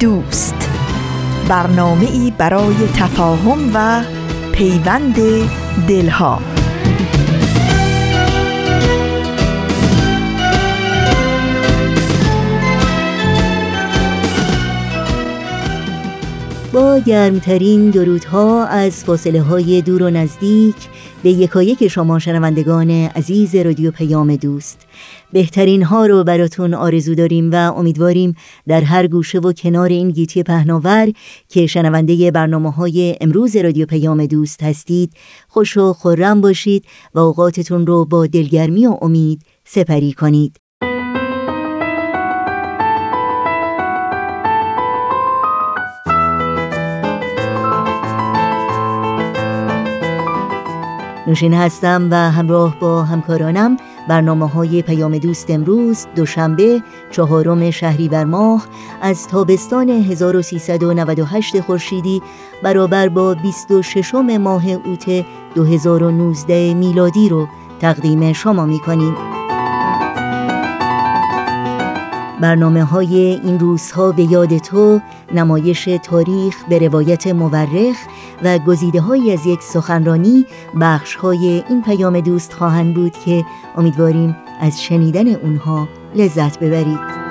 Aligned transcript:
دوست. 0.00 0.70
برنامه 1.48 2.10
ای 2.10 2.32
برای 2.38 2.74
تفاهم 2.96 3.70
و 3.74 4.02
پیوند 4.52 5.16
دلها. 5.88 6.42
با 16.72 16.98
گرمترین 16.98 17.90
درودها 17.90 18.66
از 18.66 19.04
فاصله 19.04 19.42
های 19.42 19.82
دور 19.82 20.02
و 20.02 20.10
نزدیک 20.10 20.76
به 21.22 21.30
یکایک 21.30 21.88
شما 21.88 22.18
شنوندگان 22.18 22.90
عزیز 22.90 23.54
رادیو 23.54 23.90
پیام 23.90 24.36
دوست. 24.36 24.86
بهترین 25.32 25.82
ها 25.82 26.06
رو 26.06 26.24
براتون 26.24 26.74
آرزو 26.74 27.14
داریم 27.14 27.50
و 27.52 27.54
امیدواریم 27.54 28.34
در 28.68 28.80
هر 28.80 29.06
گوشه 29.06 29.38
و 29.38 29.52
کنار 29.52 29.88
این 29.88 30.10
گیتی 30.10 30.42
پهناور 30.42 31.12
که 31.48 31.66
شنونده 31.66 32.30
برنامه 32.30 32.70
های 32.70 33.16
امروز 33.20 33.56
رادیو 33.56 33.86
پیام 33.86 34.26
دوست 34.26 34.62
هستید 34.62 35.12
خوش 35.48 35.76
و 35.76 35.92
خورم 35.92 36.40
باشید 36.40 36.84
و 37.14 37.18
اوقاتتون 37.18 37.86
رو 37.86 38.04
با 38.04 38.26
دلگرمی 38.26 38.86
و 38.86 38.96
امید 39.02 39.42
سپری 39.64 40.12
کنید. 40.12 40.56
نوشین 51.26 51.54
هستم 51.54 52.08
و 52.10 52.14
همراه 52.14 52.80
با 52.80 53.02
همکارانم 53.02 53.76
برنامه 54.08 54.48
های 54.48 54.82
پیام 54.82 55.18
دوست 55.18 55.50
امروز 55.50 56.06
دوشنبه 56.16 56.82
چهارم 57.10 57.70
شهریور 57.70 58.24
ماه 58.24 58.66
از 59.02 59.28
تابستان 59.28 59.88
1398 59.88 61.60
خورشیدی 61.60 62.22
برابر 62.62 63.08
با 63.08 63.34
26 63.34 64.14
ماه 64.14 64.68
اوت 64.68 65.24
2019 65.54 66.74
میلادی 66.74 67.28
رو 67.28 67.48
تقدیم 67.80 68.32
شما 68.32 68.66
می 68.66 68.78
کنیم. 68.78 69.37
برنامه 72.40 72.84
های 72.84 73.16
این 73.16 73.58
روزها 73.58 74.12
به 74.12 74.22
یاد 74.22 74.58
تو 74.58 75.00
نمایش 75.34 75.84
تاریخ 75.84 76.64
به 76.68 76.78
روایت 76.78 77.26
مورخ 77.26 77.96
و 78.42 78.58
گزیده 78.58 79.00
های 79.00 79.32
از 79.32 79.46
یک 79.46 79.62
سخنرانی 79.62 80.46
بخش 80.80 81.14
های 81.14 81.64
این 81.68 81.82
پیام 81.82 82.20
دوست 82.20 82.52
خواهند 82.52 82.94
بود 82.94 83.12
که 83.12 83.44
امیدواریم 83.76 84.36
از 84.60 84.82
شنیدن 84.82 85.34
اونها 85.34 85.88
لذت 86.14 86.58
ببرید. 86.58 87.27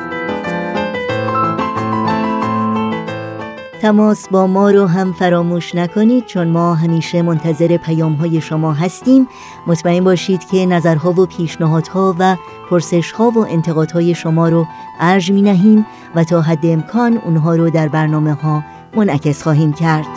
تماس 3.82 4.28
با 4.30 4.48
ما 4.48 4.72
رو 4.72 4.86
هم 4.86 5.14
فراموش 5.14 5.76
نکنید 5.76 6.26
چون 6.26 6.48
ما 6.48 6.76
همیشه 6.76 7.22
منتظر 7.22 7.78
پیام 7.78 8.14
های 8.14 8.42
شما 8.42 8.74
هستیم. 8.74 9.28
مطمئن 9.68 10.04
باشید 10.04 10.48
که 10.48 10.66
نظرها 10.66 11.12
و 11.12 11.26
پیشنهادها 11.26 12.16
و 12.20 12.36
پرسشها 12.70 13.30
و 13.30 13.38
انتقادهای 13.38 14.16
شما 14.16 14.50
رو 14.50 14.66
ارج 15.00 15.32
می 15.32 15.42
نهیم 15.42 15.86
و 16.16 16.24
تا 16.24 16.42
حد 16.42 16.66
امکان 16.66 17.18
اونها 17.18 17.56
رو 17.56 17.70
در 17.70 17.88
برنامه 17.88 18.34
ها 18.34 18.64
منعکس 18.96 19.44
خواهیم 19.44 19.74
کرد. 19.74 20.08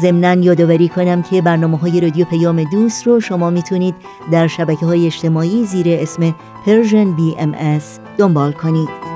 ضمنا 0.00 0.34
یادآوری 0.34 0.88
کنم 0.88 1.22
که 1.22 1.42
برنامه 1.42 1.78
های 1.78 2.00
رادیو 2.00 2.24
پیام 2.24 2.64
دوست 2.64 3.06
رو 3.06 3.20
شما 3.20 3.50
می‌تونید 3.50 3.94
در 4.32 4.46
شبکه 4.46 4.86
های 4.86 5.06
اجتماعی 5.06 5.64
زیر 5.64 5.86
اسم 5.88 6.34
Persian 6.66 7.18
BMS 7.18 7.84
دنبال 8.18 8.52
کنید. 8.52 9.15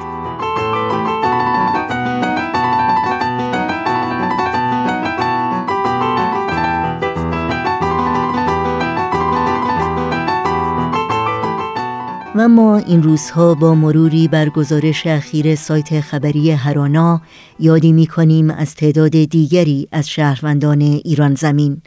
و 12.51 12.53
ما 12.53 12.77
این 12.77 13.03
روزها 13.03 13.55
با 13.55 13.75
مروری 13.75 14.27
بر 14.27 14.49
گزارش 14.49 15.07
اخیر 15.07 15.55
سایت 15.55 16.01
خبری 16.01 16.51
هرانا 16.51 17.21
یادی 17.59 17.91
می 17.91 18.07
کنیم 18.07 18.49
از 18.49 18.75
تعداد 18.75 19.11
دیگری 19.11 19.87
از 19.91 20.09
شهروندان 20.09 20.81
ایران 20.81 21.35
زمین. 21.35 21.81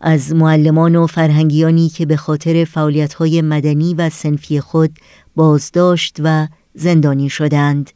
از 0.00 0.34
معلمان 0.34 0.96
و 0.96 1.06
فرهنگیانی 1.06 1.88
که 1.88 2.06
به 2.06 2.16
خاطر 2.16 2.64
فعالیت‌های 2.64 3.42
مدنی 3.42 3.94
و 3.94 4.10
سنفی 4.10 4.60
خود 4.60 4.98
بازداشت 5.36 6.16
و 6.24 6.48
زندانی 6.74 7.30
شدند. 7.30 7.90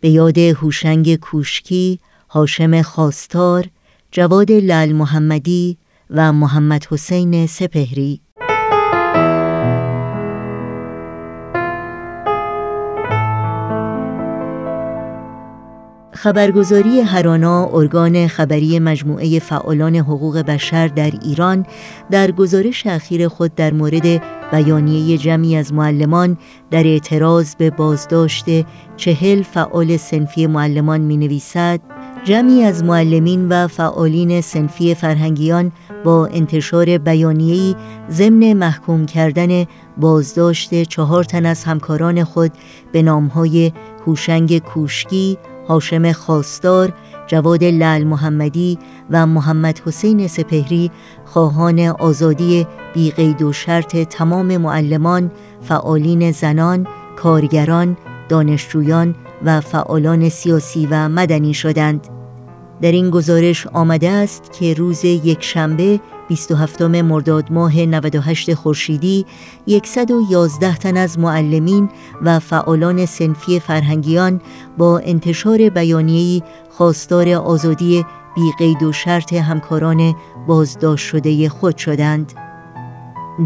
به 0.00 0.08
یاد 0.08 0.38
هوشنگ 0.38 1.16
کوشکی، 1.16 1.98
هاشم 2.30 2.82
خواستار، 2.82 3.66
جواد 4.10 4.52
لال 4.52 4.92
محمدی 4.92 5.78
و 6.10 6.32
محمد 6.32 6.86
حسین 6.90 7.46
سپهری. 7.46 8.20
خبرگزاری 16.22 17.00
هرانا 17.00 17.70
ارگان 17.72 18.26
خبری 18.26 18.78
مجموعه 18.78 19.38
فعالان 19.38 19.96
حقوق 19.96 20.38
بشر 20.38 20.86
در 20.88 21.10
ایران 21.22 21.66
در 22.10 22.30
گزارش 22.30 22.86
اخیر 22.86 23.28
خود 23.28 23.54
در 23.54 23.72
مورد 23.72 24.22
بیانیه 24.52 25.18
جمعی 25.18 25.56
از 25.56 25.72
معلمان 25.72 26.38
در 26.70 26.86
اعتراض 26.86 27.54
به 27.54 27.70
بازداشت 27.70 28.44
چهل 28.96 29.42
فعال 29.42 29.96
سنفی 29.96 30.46
معلمان 30.46 31.00
می 31.00 31.16
نویسد 31.16 31.80
جمعی 32.24 32.62
از 32.62 32.84
معلمین 32.84 33.48
و 33.48 33.68
فعالین 33.68 34.40
سنفی 34.40 34.94
فرهنگیان 34.94 35.72
با 36.04 36.26
انتشار 36.26 36.98
بیانیه‌ای 36.98 37.74
ضمن 38.10 38.52
محکوم 38.52 39.06
کردن 39.06 39.64
بازداشت 39.96 40.82
چهار 40.82 41.24
تن 41.24 41.46
از 41.46 41.64
همکاران 41.64 42.24
خود 42.24 42.52
به 42.92 43.02
نامهای 43.02 43.72
هوشنگ 44.06 44.58
کوشکی، 44.58 45.38
هاشم 45.68 46.12
خواستار، 46.12 46.92
جواد 47.26 47.64
لال 47.64 48.04
محمدی 48.04 48.78
و 49.10 49.26
محمد 49.26 49.80
حسین 49.86 50.28
سپهری 50.28 50.90
خواهان 51.24 51.80
آزادی 51.80 52.66
بیقید 52.94 53.42
و 53.42 53.52
شرط 53.52 53.96
تمام 53.96 54.56
معلمان، 54.56 55.30
فعالین 55.62 56.32
زنان، 56.32 56.86
کارگران، 57.16 57.96
دانشجویان 58.28 59.14
و 59.44 59.60
فعالان 59.60 60.28
سیاسی 60.28 60.88
و 60.90 61.08
مدنی 61.08 61.54
شدند. 61.54 62.06
در 62.80 62.92
این 62.92 63.10
گزارش 63.10 63.66
آمده 63.66 64.10
است 64.10 64.52
که 64.52 64.74
روز 64.74 65.04
یک 65.04 65.44
شنبه 65.44 66.00
27 66.32 66.82
مرداد 66.82 67.52
ماه 67.52 67.80
98 67.80 68.54
خورشیدی 68.54 69.26
111 69.84 70.76
تن 70.76 70.96
از 70.96 71.18
معلمین 71.18 71.88
و 72.22 72.38
فعالان 72.38 73.06
سنفی 73.06 73.60
فرهنگیان 73.60 74.40
با 74.78 74.98
انتشار 74.98 75.68
بیانیه‌ای 75.68 76.42
خواستار 76.70 77.28
آزادی 77.28 78.04
بی 78.34 78.52
قید 78.58 78.82
و 78.82 78.92
شرط 78.92 79.32
همکاران 79.32 80.14
بازداشت 80.46 81.06
شده 81.06 81.48
خود 81.48 81.76
شدند. 81.76 82.32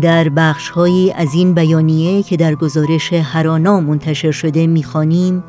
در 0.02 0.28
بخشهایی 0.28 1.12
از 1.12 1.34
این 1.34 1.54
بیانیه 1.54 2.22
که 2.22 2.36
در 2.36 2.54
گزارش 2.54 3.12
هرانا 3.12 3.80
منتشر 3.80 4.30
شده 4.30 4.66
می‌خوانیم 4.66 5.44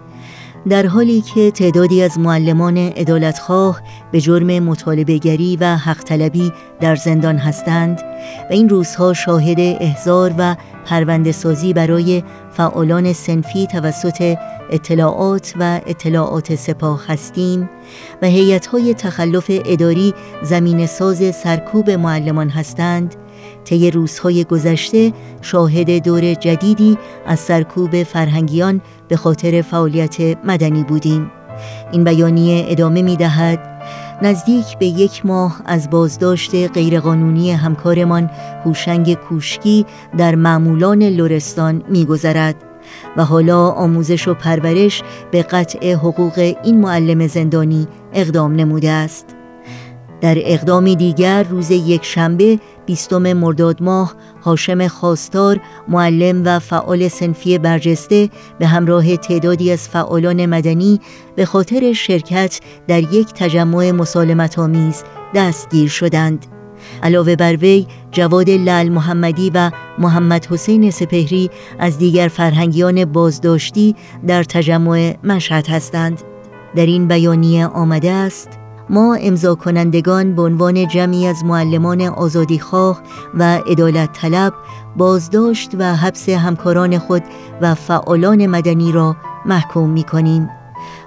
در 0.70 0.86
حالی 0.86 1.22
که 1.22 1.52
تعدادی 1.52 2.02
از 2.02 2.20
معلمان 2.20 2.78
عدالتخواه 2.78 3.82
به 4.12 4.22
جرم 4.22 4.60
مطالبهگری 4.60 5.58
و 5.62 5.76
حق 5.76 6.04
طلبی 6.04 6.52
در 6.80 6.96
زندان 6.96 7.38
هستند 7.38 8.02
و 8.50 8.54
این 8.54 8.70
روزها 8.70 9.14
شاهد 9.14 9.60
احزار 9.60 10.34
و 10.38 10.56
پرونده 10.86 11.32
سازی 11.32 11.74
برای 11.74 12.24
فعالان 12.52 13.14
سنفی 13.14 13.68
توسط 13.68 14.38
اطلاعات 14.72 15.54
و 15.60 15.82
اطلاعات 15.88 16.56
سپاه 16.56 17.08
هستیم 17.08 17.70
و 18.22 18.26
هیئت‌های 18.28 18.94
تخلف 18.94 19.46
اداری 19.50 20.14
زمین 20.44 20.86
ساز 20.86 21.36
سرکوب 21.36 21.90
معلمان 21.90 22.50
هستند 22.50 23.16
طی 23.68 23.92
روزهای 23.92 24.44
گذشته 24.44 25.14
شاهد 25.42 26.04
دور 26.04 26.34
جدیدی 26.34 26.98
از 27.26 27.40
سرکوب 27.40 28.04
فرهنگیان 28.04 28.82
به 29.08 29.18
خاطر 29.18 29.62
فعالیت 29.62 30.38
مدنی 30.44 30.84
بودیم. 30.84 31.32
این 31.92 32.04
بیانیه 32.04 32.66
ادامه 32.70 33.02
می 33.02 33.16
دهد 33.16 33.60
نزدیک 34.22 34.78
به 34.80 34.86
یک 34.86 35.26
ماه 35.26 35.62
از 35.66 35.90
بازداشت 35.90 36.56
غیرقانونی 36.74 37.52
همکارمان 37.52 38.30
هوشنگ 38.66 39.14
کوشکی 39.14 39.86
در 40.18 40.36
معمولان 40.36 41.04
لرستان 41.04 41.84
میگذرد 41.90 42.56
و 43.18 43.26
حالا 43.26 43.70
آموزش 43.70 44.28
و 44.28 44.34
پرورش 44.34 45.04
به 45.32 45.44
قطع 45.44 45.94
حقوق 45.94 46.54
این 46.64 46.80
معلم 46.80 47.28
زندانی 47.28 47.88
اقدام 48.14 48.56
نموده 48.56 48.90
است. 48.90 49.37
در 50.22 50.38
اقدامی 50.38 50.96
دیگر 50.96 51.44
روز 51.44 51.72
یک 51.72 52.06
شنبه 52.06 52.60
بیستم 52.86 53.34
مرداد 53.34 53.84
ماه 53.84 54.16
هاشم 54.44 54.88
خواستار 54.88 55.60
معلم 55.88 56.42
و 56.46 56.60
فعال 56.60 57.08
سنفی 57.08 57.58
برجسته 57.58 58.30
به 58.60 58.68
همراه 58.68 59.18
تعدادی 59.18 59.72
از 59.72 59.90
فعالان 59.90 60.46
مدنی 60.46 61.00
به 61.36 61.46
خاطر 61.46 61.94
شرکت 61.94 62.60
در 62.88 63.14
یک 63.14 63.34
تجمع 63.34 63.92
مسالمت 63.92 64.60
آمیز 64.60 65.04
دستگیر 65.36 65.90
شدند. 65.90 66.46
علاوه 67.04 67.36
بر 67.36 67.56
وی 67.56 67.88
جواد 68.12 68.50
لال 68.50 68.90
محمدی 68.90 69.52
و 69.54 69.72
محمد 70.00 70.46
حسین 70.46 70.92
سپهری 70.92 71.50
از 71.80 71.98
دیگر 71.98 72.28
فرهنگیان 72.28 73.06
بازداشتی 73.06 73.96
در 74.28 74.44
تجمع 74.44 75.16
مشهد 75.24 75.68
هستند. 75.68 76.22
در 76.76 76.86
این 76.86 77.08
بیانیه 77.08 77.68
آمده 77.68 78.12
است 78.12 78.50
ما 78.90 79.16
امضا 79.16 79.56
کنندگان 79.56 80.36
به 80.36 80.42
عنوان 80.42 80.88
جمعی 80.88 81.28
از 81.28 81.46
معلمان 81.46 82.02
آزادیخواه 82.02 83.02
و 83.34 83.44
عدالت 83.44 84.14
طلب 84.14 84.54
بازداشت 84.98 85.72
و 85.80 85.96
حبس 85.96 86.30
همکاران 86.30 86.98
خود 86.98 87.24
و 87.62 87.76
فعالان 87.76 88.48
مدنی 88.48 88.92
را 88.92 89.16
محکوم 89.46 89.90
می 89.90 90.04
کنیم. 90.04 90.50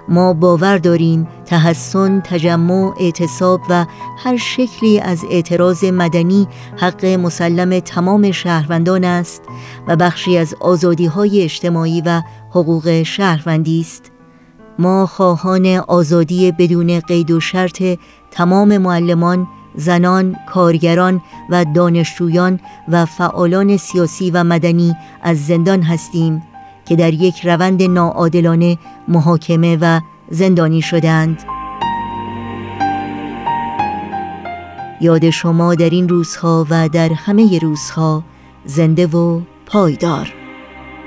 ما 0.07 0.33
باور 0.33 0.77
داریم 0.77 1.27
تحسن، 1.45 2.21
تجمع، 2.21 2.93
اعتصاب 2.99 3.61
و 3.69 3.85
هر 4.17 4.37
شکلی 4.37 4.99
از 4.99 5.25
اعتراض 5.31 5.83
مدنی 5.83 6.47
حق 6.77 7.05
مسلم 7.05 7.79
تمام 7.79 8.31
شهروندان 8.31 9.03
است 9.03 9.43
و 9.87 9.95
بخشی 9.95 10.37
از 10.37 10.55
آزادی 10.59 11.05
های 11.05 11.43
اجتماعی 11.43 12.01
و 12.05 12.21
حقوق 12.49 13.03
شهروندی 13.03 13.81
است. 13.81 14.10
ما 14.81 15.05
خواهان 15.05 15.65
آزادی 15.87 16.51
بدون 16.51 16.99
قید 16.99 17.31
و 17.31 17.39
شرط 17.39 17.83
تمام 18.31 18.77
معلمان، 18.77 19.47
زنان، 19.75 20.35
کارگران 20.49 21.21
و 21.49 21.65
دانشجویان 21.65 22.59
و 22.87 23.05
فعالان 23.05 23.77
سیاسی 23.77 24.31
و 24.31 24.43
مدنی 24.43 24.95
از 25.23 25.45
زندان 25.45 25.81
هستیم 25.81 26.43
که 26.85 26.95
در 26.95 27.13
یک 27.13 27.45
روند 27.45 27.83
ناعادلانه 27.83 28.77
محاکمه 29.07 29.77
و 29.81 29.99
زندانی 30.29 30.81
شدند. 30.81 31.43
یاد 35.01 35.29
شما 35.29 35.75
در 35.75 35.89
این 35.89 36.09
روزها 36.09 36.67
و 36.69 36.89
در 36.89 37.13
همه 37.13 37.59
روزها 37.59 38.23
زنده 38.65 39.07
و 39.07 39.41
پایدار 39.65 40.40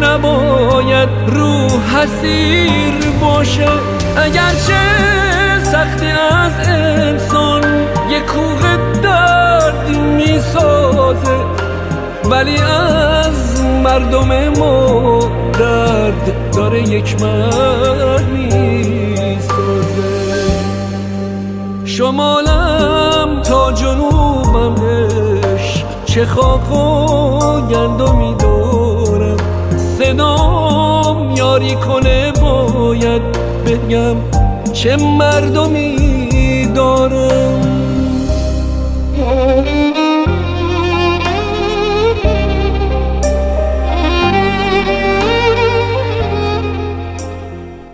نباید 0.00 1.08
رو 1.26 1.68
حسیر 1.68 2.94
باشه. 3.20 3.68
اگرچه 4.16 4.80
سختی 5.62 6.06
از 6.06 6.68
انسان 6.68 7.62
یه 8.10 8.20
کوه 8.20 8.76
درد 9.02 9.88
می‌سازه 9.88 11.36
ولی 12.30 12.56
از 12.58 13.62
مردم 13.84 14.48
ما 14.48 15.18
درد 15.58 16.52
داره 16.56 16.82
یک 16.82 17.22
مرد 17.22 18.28
می‌سازه. 18.28 19.44
شمالم 21.84 23.42
تا 23.42 23.72
جنوبم 23.72 24.74
عشق 25.54 25.84
چه 26.04 26.26
خاک 26.26 26.72
و 26.72 27.60
گندمی 27.66 28.34
صدام 30.04 31.36
یاری 31.36 31.74
کنه 31.74 32.32
باید 32.32 33.22
بگم 33.66 34.16
چه 34.72 34.96
مردمی 34.96 36.66
دارم. 36.74 37.60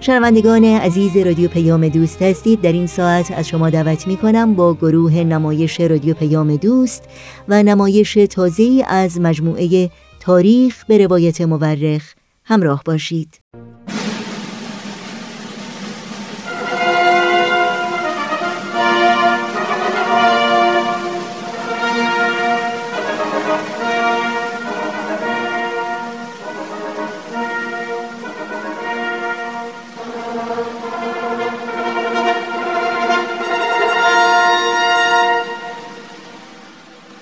شنوندگان 0.00 0.64
عزیز 0.64 1.16
رادیو 1.16 1.48
پیام 1.48 1.88
دوست 1.88 2.22
هستید. 2.22 2.60
در 2.60 2.72
این 2.72 2.86
ساعت 2.86 3.30
از 3.36 3.48
شما 3.48 3.70
دعوت 3.70 4.06
می 4.06 4.16
کنم 4.16 4.54
با 4.54 4.74
گروه 4.74 5.14
نمایش 5.14 5.80
رادیو 5.80 6.14
پیام 6.14 6.56
دوست 6.56 7.04
و 7.48 7.62
نمایش 7.62 8.14
تازه 8.14 8.84
از 8.88 9.20
مجموعه 9.20 9.90
تاریخ 10.30 10.84
به 10.84 10.98
روایت 10.98 11.40
مورخ 11.40 12.14
همراه 12.44 12.82
باشید. 12.84 13.40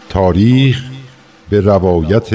تاریخ 0.09 0.83
به 1.51 1.61
روایت 1.61 2.35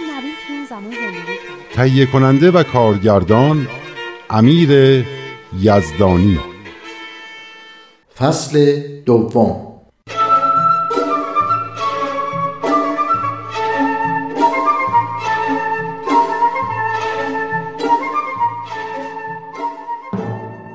تهیه 1.75 2.05
کننده 2.05 2.51
و 2.51 2.63
کارگردان 2.63 3.67
امیر 4.29 5.05
یزدانی. 5.59 6.39
فصل 8.17 8.81
دوم. 9.05 9.71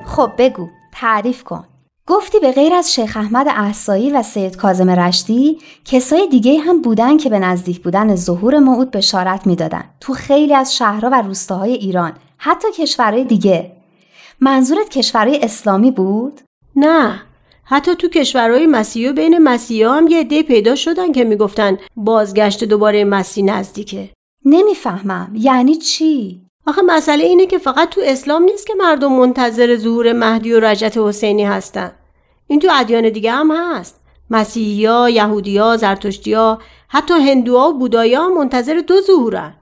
خب 0.05 0.31
بگو 0.37 0.69
تعریف 0.91 1.43
کن. 1.43 1.63
گفتی 2.07 2.39
به 2.39 2.51
غیر 2.51 2.73
از 2.73 2.93
شیخ 2.93 3.17
احمد 3.17 3.47
احسایی 3.49 4.11
و 4.11 4.23
سید 4.23 4.57
کازم 4.57 4.89
رشتی 4.89 5.59
کسای 5.85 6.27
دیگه 6.27 6.59
هم 6.59 6.81
بودن 6.81 7.17
که 7.17 7.29
به 7.29 7.39
نزدیک 7.39 7.83
بودن 7.83 8.15
ظهور 8.15 8.59
موعود 8.59 8.91
بشارت 8.91 9.47
می‌دادن. 9.47 9.83
تو 10.01 10.13
خیلی 10.13 10.55
از 10.55 10.75
شهرها 10.75 11.09
و 11.09 11.21
روستاهای 11.21 11.73
ایران. 11.73 12.13
حتی 12.37 12.67
کشورهای 12.71 13.23
دیگه. 13.23 13.71
منظورت 14.39 14.89
کشورهای 14.89 15.39
اسلامی 15.43 15.91
بود؟ 15.91 16.41
نه. 16.75 17.21
حتی 17.63 17.95
تو 17.95 18.07
کشورهای 18.07 18.65
مسیحی 18.65 19.07
و 19.07 19.13
بین 19.13 19.37
مسیحی 19.37 19.83
هم 19.83 20.07
یه 20.07 20.19
عده 20.19 20.43
پیدا 20.43 20.75
شدن 20.75 21.11
که 21.11 21.23
می‌گفتن 21.23 21.77
بازگشت 21.95 22.63
دوباره 22.63 23.03
مسیح 23.03 23.43
نزدیکه. 23.43 24.09
نمی‌فهمم. 24.45 25.31
یعنی 25.35 25.75
چی؟ 25.75 26.46
آخه 26.67 26.81
مسئله 26.81 27.23
اینه 27.23 27.45
که 27.45 27.57
فقط 27.57 27.89
تو 27.89 28.01
اسلام 28.03 28.43
نیست 28.43 28.67
که 28.67 28.73
مردم 28.77 29.11
منتظر 29.11 29.75
ظهور 29.77 30.13
مهدی 30.13 30.53
و 30.53 30.59
رجت 30.59 30.97
حسینی 30.97 31.43
هستن. 31.43 31.91
این 32.47 32.59
تو 32.59 32.67
ادیان 32.71 33.09
دیگه 33.09 33.31
هم 33.31 33.51
هست. 33.51 34.01
مسیحیا، 34.29 35.09
یهودیا، 35.09 35.77
زرتشتیا، 35.77 36.59
حتی 36.87 37.13
هندوها 37.13 37.69
و 37.69 37.73
بودایا 37.73 38.29
منتظر 38.29 38.81
دو 38.87 39.01
ظهورن. 39.01 39.53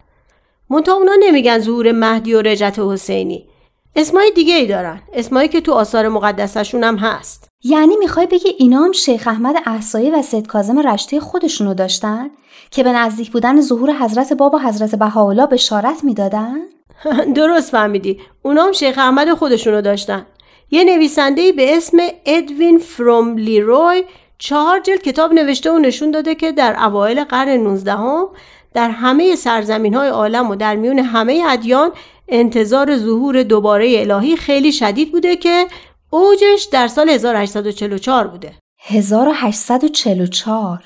منتها 0.70 0.96
اونا 0.96 1.12
نمیگن 1.20 1.60
ظهور 1.60 1.92
مهدی 1.92 2.34
و 2.34 2.42
رجت 2.42 2.80
حسینی. 2.80 3.46
اسمای 3.96 4.32
دیگه 4.36 4.56
ای 4.56 4.68
دارن. 4.68 5.02
اسمایی 5.14 5.48
که 5.48 5.62
تو 5.62 5.72
آثار 5.72 6.10
مقدسشون 6.10 6.84
هم 6.84 6.96
هست. 6.96 7.50
یعنی 7.64 7.98
می‌خوای 7.98 8.26
بگی 8.26 8.50
اینا 8.58 8.84
هم 8.84 8.92
شیخ 8.92 9.28
احمد 9.28 9.56
احسایی 9.66 10.12
و 10.12 10.22
سید 10.22 10.48
کازم 10.48 10.80
رشته 10.80 11.20
خودشونو 11.20 11.74
داشتن؟ 11.74 12.30
که 12.72 12.84
به 12.84 12.92
نزدیک 12.92 13.32
بودن 13.32 13.62
ظهور 13.62 13.94
حضرت 13.94 14.34
باب 14.34 14.54
و 14.54 14.58
حضرت 14.58 14.96
بهاءالله 14.96 15.46
بشارت 15.46 16.04
می‌دادن؟ 16.04 16.75
درست 17.36 17.72
فهمیدی. 17.72 18.22
اونام 18.42 18.72
شیخ 18.72 18.98
احمد 18.98 19.34
خودشونو 19.34 19.82
داشتن. 19.82 20.26
یه 20.72 20.84
نویسنده 20.84 21.52
به 21.52 21.78
اسم 21.78 21.98
ادوین 22.26 22.78
فروم 22.78 23.38
لیروی 23.38 24.04
چهار 24.38 24.80
جلد 24.80 25.02
کتاب 25.02 25.34
نوشته 25.34 25.72
و 25.72 25.78
نشون 25.78 26.12
داده 26.12 26.36
که 26.36 26.52
در 26.52 26.84
اوایل 26.84 27.24
قرن 27.24 27.50
19 27.50 27.92
هم 27.92 28.28
در 28.74 28.90
همه 28.90 29.36
سرزمین 29.36 29.94
های 29.94 30.10
عالم 30.10 30.50
و 30.50 30.56
در 30.56 30.76
میون 30.76 31.00
همه 31.00 31.44
ادیان 31.48 31.92
انتظار 32.30 32.98
ظهور 32.98 33.44
دوباره 33.44 34.00
الهی 34.00 34.38
خیلی 34.38 34.72
شدید 34.72 35.12
بوده 35.12 35.36
که 35.36 35.68
اوجش 36.10 36.68
در 36.72 36.88
سال 36.88 37.10
1844 37.10 38.28
بوده. 38.28 38.54
1844 38.80 40.84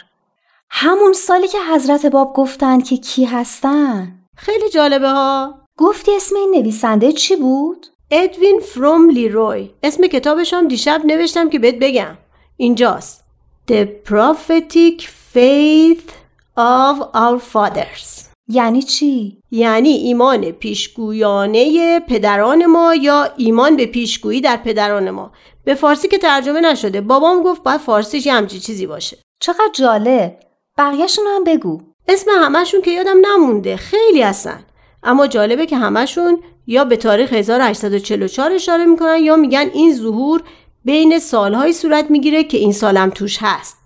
همون 0.69 1.13
سالی 1.13 1.47
که 1.47 1.57
حضرت 1.73 2.05
باب 2.05 2.33
گفتن 2.33 2.81
که 2.81 2.97
کی 2.97 3.25
هستن. 3.25 4.15
خیلی 4.37 4.69
جالبه 4.69 5.09
ها. 5.09 5.59
گفتی 5.81 6.15
اسم 6.15 6.35
این 6.35 6.51
نویسنده 6.51 7.11
چی 7.11 7.35
بود؟ 7.35 7.87
ادوین 8.11 8.59
فروم 8.59 9.09
لیروی. 9.09 9.69
اسم 9.83 10.07
کتابش 10.07 10.53
هم 10.53 10.67
دیشب 10.67 11.01
نوشتم 11.05 11.49
که 11.49 11.59
بهت 11.59 11.75
بگم. 11.75 12.17
اینجاست. 12.57 13.23
The 13.71 13.85
Prophetic 14.09 15.03
Faith 15.35 16.11
of 16.57 17.15
Our 17.15 17.39
Fathers. 17.53 18.25
یعنی 18.47 18.81
چی؟ 18.81 19.37
یعنی 19.51 19.89
ایمان 19.89 20.51
پیشگویانه 20.51 21.99
پدران 21.99 22.65
ما 22.65 22.95
یا 22.95 23.29
ایمان 23.37 23.75
به 23.75 23.85
پیشگویی 23.85 24.41
در 24.41 24.57
پدران 24.57 25.09
ما. 25.09 25.31
به 25.63 25.75
فارسی 25.75 26.07
که 26.07 26.17
ترجمه 26.17 26.61
نشده. 26.61 27.01
بابام 27.01 27.43
گفت 27.43 27.63
باید 27.63 27.81
فارسیش 27.81 28.25
یه 28.25 28.33
همچی 28.33 28.59
چیزی 28.59 28.87
باشه. 28.87 29.17
چقدر 29.41 29.71
جالب. 29.73 30.39
بقیهشون 30.77 31.25
هم 31.27 31.43
بگو. 31.43 31.81
اسم 32.07 32.31
همشون 32.31 32.81
که 32.81 32.91
یادم 32.91 33.17
نمونده. 33.25 33.77
خیلی 33.77 34.21
هستن 34.21 34.65
اما 35.03 35.27
جالبه 35.27 35.65
که 35.65 35.77
همشون 35.77 36.39
یا 36.67 36.83
به 36.83 36.95
تاریخ 36.95 37.33
1844 37.33 38.51
اشاره 38.51 38.85
می‌کنن 38.85 39.17
یا 39.23 39.35
میگن 39.35 39.69
این 39.73 39.93
ظهور 39.93 40.43
بین 40.85 41.19
سالهایی 41.19 41.73
صورت 41.73 42.11
می‌گیره 42.11 42.43
که 42.43 42.57
این 42.57 42.73
سالم 42.73 43.09
توش 43.09 43.37
هست. 43.41 43.77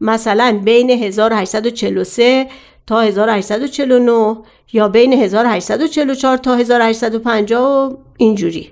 مثلا 0.00 0.60
بین 0.64 0.90
1843 0.90 2.48
تا 2.86 3.00
1849 3.00 4.36
یا 4.72 4.88
بین 4.88 5.12
1844 5.12 6.36
تا 6.36 6.54
1850 6.54 7.62
و 7.62 7.96
اینجوری. 8.16 8.70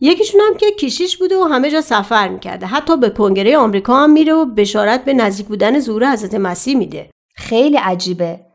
یکیشون 0.00 0.40
هم 0.40 0.56
که 0.56 0.66
کشیش 0.70 1.16
بوده 1.16 1.36
و 1.36 1.42
همه 1.42 1.70
جا 1.70 1.80
سفر 1.80 2.28
می‌کرده. 2.28 2.66
حتی 2.66 2.96
به 2.96 3.10
کنگره 3.10 3.56
آمریکا 3.56 3.96
هم 3.96 4.10
میره 4.10 4.32
و 4.34 4.44
بشارت 4.44 5.04
به 5.04 5.14
نزدیک 5.14 5.46
بودن 5.46 5.80
ظهور 5.80 6.12
حضرت 6.12 6.34
مسیح 6.34 6.76
میده. 6.76 7.10
خیلی 7.36 7.76
عجیبه. 7.76 8.45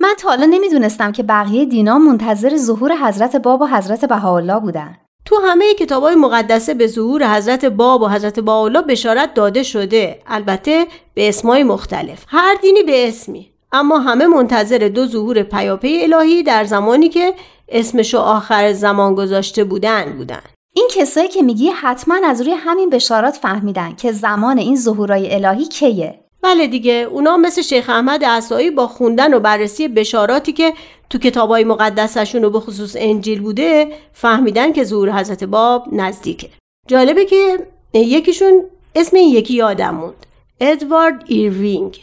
من 0.00 0.14
تا 0.18 0.28
حالا 0.28 0.46
نمی‌دونستم 0.46 1.12
که 1.12 1.22
بقیه 1.22 1.64
دینا 1.64 1.98
منتظر 1.98 2.56
ظهور 2.56 2.96
حضرت 2.96 3.36
باب 3.36 3.60
و 3.60 3.66
حضرت 3.66 4.04
بهاءالله 4.04 4.60
بودن. 4.60 4.96
تو 5.24 5.36
همه 5.44 5.74
کتابای 5.74 6.14
مقدسه 6.14 6.74
به 6.74 6.86
ظهور 6.86 7.36
حضرت 7.36 7.64
باب 7.64 8.02
و 8.02 8.08
حضرت 8.08 8.40
بهاءالله 8.40 8.82
بشارت 8.82 9.34
داده 9.34 9.62
شده. 9.62 10.22
البته 10.26 10.86
به 11.14 11.28
اسمای 11.28 11.64
مختلف. 11.64 12.24
هر 12.28 12.54
دینی 12.62 12.82
به 12.82 13.08
اسمی. 13.08 13.50
اما 13.72 13.98
همه 13.98 14.26
منتظر 14.26 14.90
دو 14.94 15.06
ظهور 15.06 15.42
پیاپی 15.42 16.02
الهی 16.02 16.42
در 16.42 16.64
زمانی 16.64 17.08
که 17.08 17.34
اسمشو 17.68 18.18
آخر 18.18 18.72
زمان 18.72 19.14
گذاشته 19.14 19.64
بودن 19.64 20.16
بودن. 20.16 20.42
این 20.74 20.88
کسایی 20.94 21.28
که 21.28 21.42
میگی 21.42 21.68
حتما 21.68 22.14
از 22.24 22.40
روی 22.40 22.52
همین 22.52 22.90
بشارات 22.90 23.34
فهمیدن 23.36 23.94
که 23.94 24.12
زمان 24.12 24.58
این 24.58 24.76
ظهورای 24.76 25.34
الهی 25.34 25.64
کیه. 25.64 26.20
بله 26.42 26.66
دیگه 26.66 26.92
اونا 26.92 27.36
مثل 27.36 27.62
شیخ 27.62 27.88
احمد 27.88 28.24
عصایی 28.24 28.70
با 28.70 28.86
خوندن 28.86 29.34
و 29.34 29.40
بررسی 29.40 29.88
بشاراتی 29.88 30.52
که 30.52 30.72
تو 31.10 31.18
کتابای 31.18 31.64
مقدسشون 31.64 32.44
و 32.44 32.50
به 32.50 32.60
خصوص 32.60 32.96
انجیل 32.98 33.40
بوده 33.40 33.88
فهمیدن 34.12 34.72
که 34.72 34.84
ظهور 34.84 35.12
حضرت 35.12 35.44
باب 35.44 35.88
نزدیکه. 35.92 36.48
جالبه 36.86 37.24
که 37.24 37.58
یکیشون 37.94 38.62
اسم 38.94 39.16
این 39.16 39.28
یکی 39.28 39.54
یادم 39.54 39.94
موند 39.94 40.26
ادوارد 40.60 41.24
ایروینگ 41.26 42.00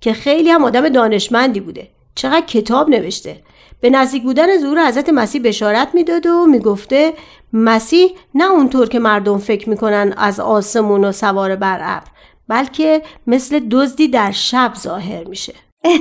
که 0.00 0.12
خیلی 0.12 0.50
هم 0.50 0.64
آدم 0.64 0.88
دانشمندی 0.88 1.60
بوده. 1.60 1.88
چقدر 2.14 2.46
کتاب 2.46 2.90
نوشته. 2.90 3.36
به 3.80 3.90
نزدیک 3.90 4.22
بودن 4.22 4.58
ظهور 4.58 4.88
حضرت 4.88 5.08
مسیح 5.08 5.42
بشارت 5.42 5.88
می‌داده 5.94 6.30
و 6.30 6.46
می‌گفته 6.46 7.12
مسیح 7.52 8.10
نه 8.34 8.50
اونطور 8.50 8.88
که 8.88 8.98
مردم 8.98 9.38
فکر 9.38 9.68
می‌کنن 9.70 10.14
از 10.16 10.40
آسمون 10.40 11.04
و 11.04 11.12
سوار 11.12 11.56
بر 11.56 11.78
ابر 11.82 12.06
بلکه 12.52 13.02
مثل 13.26 13.60
دزدی 13.70 14.08
در 14.08 14.30
شب 14.30 14.72
ظاهر 14.78 15.24
میشه. 15.24 15.54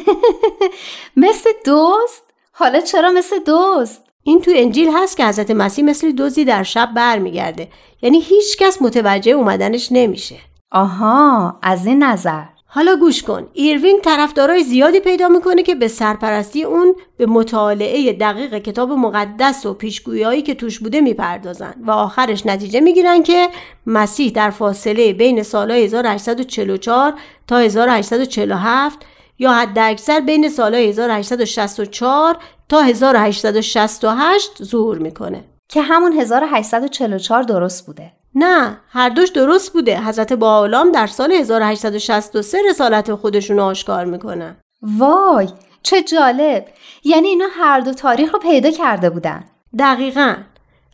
مثل 1.25 1.49
دزد؟ 1.65 2.23
حالا 2.51 2.79
چرا 2.79 3.11
مثل 3.11 3.35
دزد؟ 3.47 3.99
این 4.23 4.41
تو 4.41 4.51
انجیل 4.55 4.89
هست 4.93 5.17
که 5.17 5.25
حضرت 5.25 5.51
مسیح 5.51 5.85
مثل 5.85 6.11
دزدی 6.11 6.45
در 6.45 6.63
شب 6.63 6.89
برمیگرده. 6.95 7.67
یعنی 8.01 8.19
هیچ 8.19 8.57
کس 8.57 8.81
متوجه 8.81 9.31
اومدنش 9.31 9.87
نمیشه. 9.91 10.35
آها 10.71 11.59
از 11.61 11.85
این 11.85 12.03
نظر. 12.03 12.43
حالا 12.73 12.95
گوش 12.95 13.23
کن. 13.23 13.47
ایروینگ 13.53 14.01
طرفدارای 14.01 14.63
زیادی 14.63 14.99
پیدا 14.99 15.27
می‌کنه 15.27 15.63
که 15.63 15.75
به 15.75 15.87
سرپرستی 15.87 16.63
اون 16.63 16.95
به 17.17 17.25
مطالعه 17.25 18.13
دقیق 18.13 18.57
کتاب 18.57 18.91
مقدس 18.91 19.65
و 19.65 19.73
پیشگویایی 19.73 20.41
که 20.41 20.55
توش 20.55 20.79
بوده 20.79 21.01
می‌پردازن 21.01 21.73
و 21.87 21.91
آخرش 21.91 22.45
نتیجه 22.45 22.79
می‌گیرن 22.79 23.23
که 23.23 23.49
مسیح 23.85 24.31
در 24.31 24.49
فاصله 24.49 25.13
بین 25.13 25.43
سالهای 25.43 25.83
1844 25.83 27.13
تا 27.47 27.57
1847 27.57 28.99
یا 29.39 29.53
حد 29.53 29.79
اکثر 29.79 30.19
بین 30.19 30.49
سالهای 30.49 30.89
1864 30.89 32.37
تا 32.69 32.81
1868 32.81 34.63
ظهور 34.63 34.97
می‌کنه. 34.97 35.43
که 35.69 35.81
همون 35.81 36.13
1844 36.13 37.43
درست 37.43 37.85
بوده. 37.85 38.11
نه 38.35 38.77
هر 38.89 39.09
دوش 39.09 39.29
درست 39.29 39.73
بوده. 39.73 40.01
حضرت 40.01 40.33
باولام 40.33 40.91
در 40.91 41.07
سال 41.07 41.31
1863 41.31 42.57
رسالت 42.69 43.15
خودشون 43.15 43.59
آشکار 43.59 44.05
می‌کنن 44.05 44.57
وای 44.81 45.47
چه 45.83 46.01
جالب. 46.01 46.65
یعنی 47.03 47.27
اینا 47.27 47.45
هر 47.51 47.79
دو 47.79 47.93
تاریخ 47.93 48.33
رو 48.33 48.39
پیدا 48.39 48.71
کرده 48.71 49.09
بودن. 49.09 49.43
دقیقا. 49.79 50.35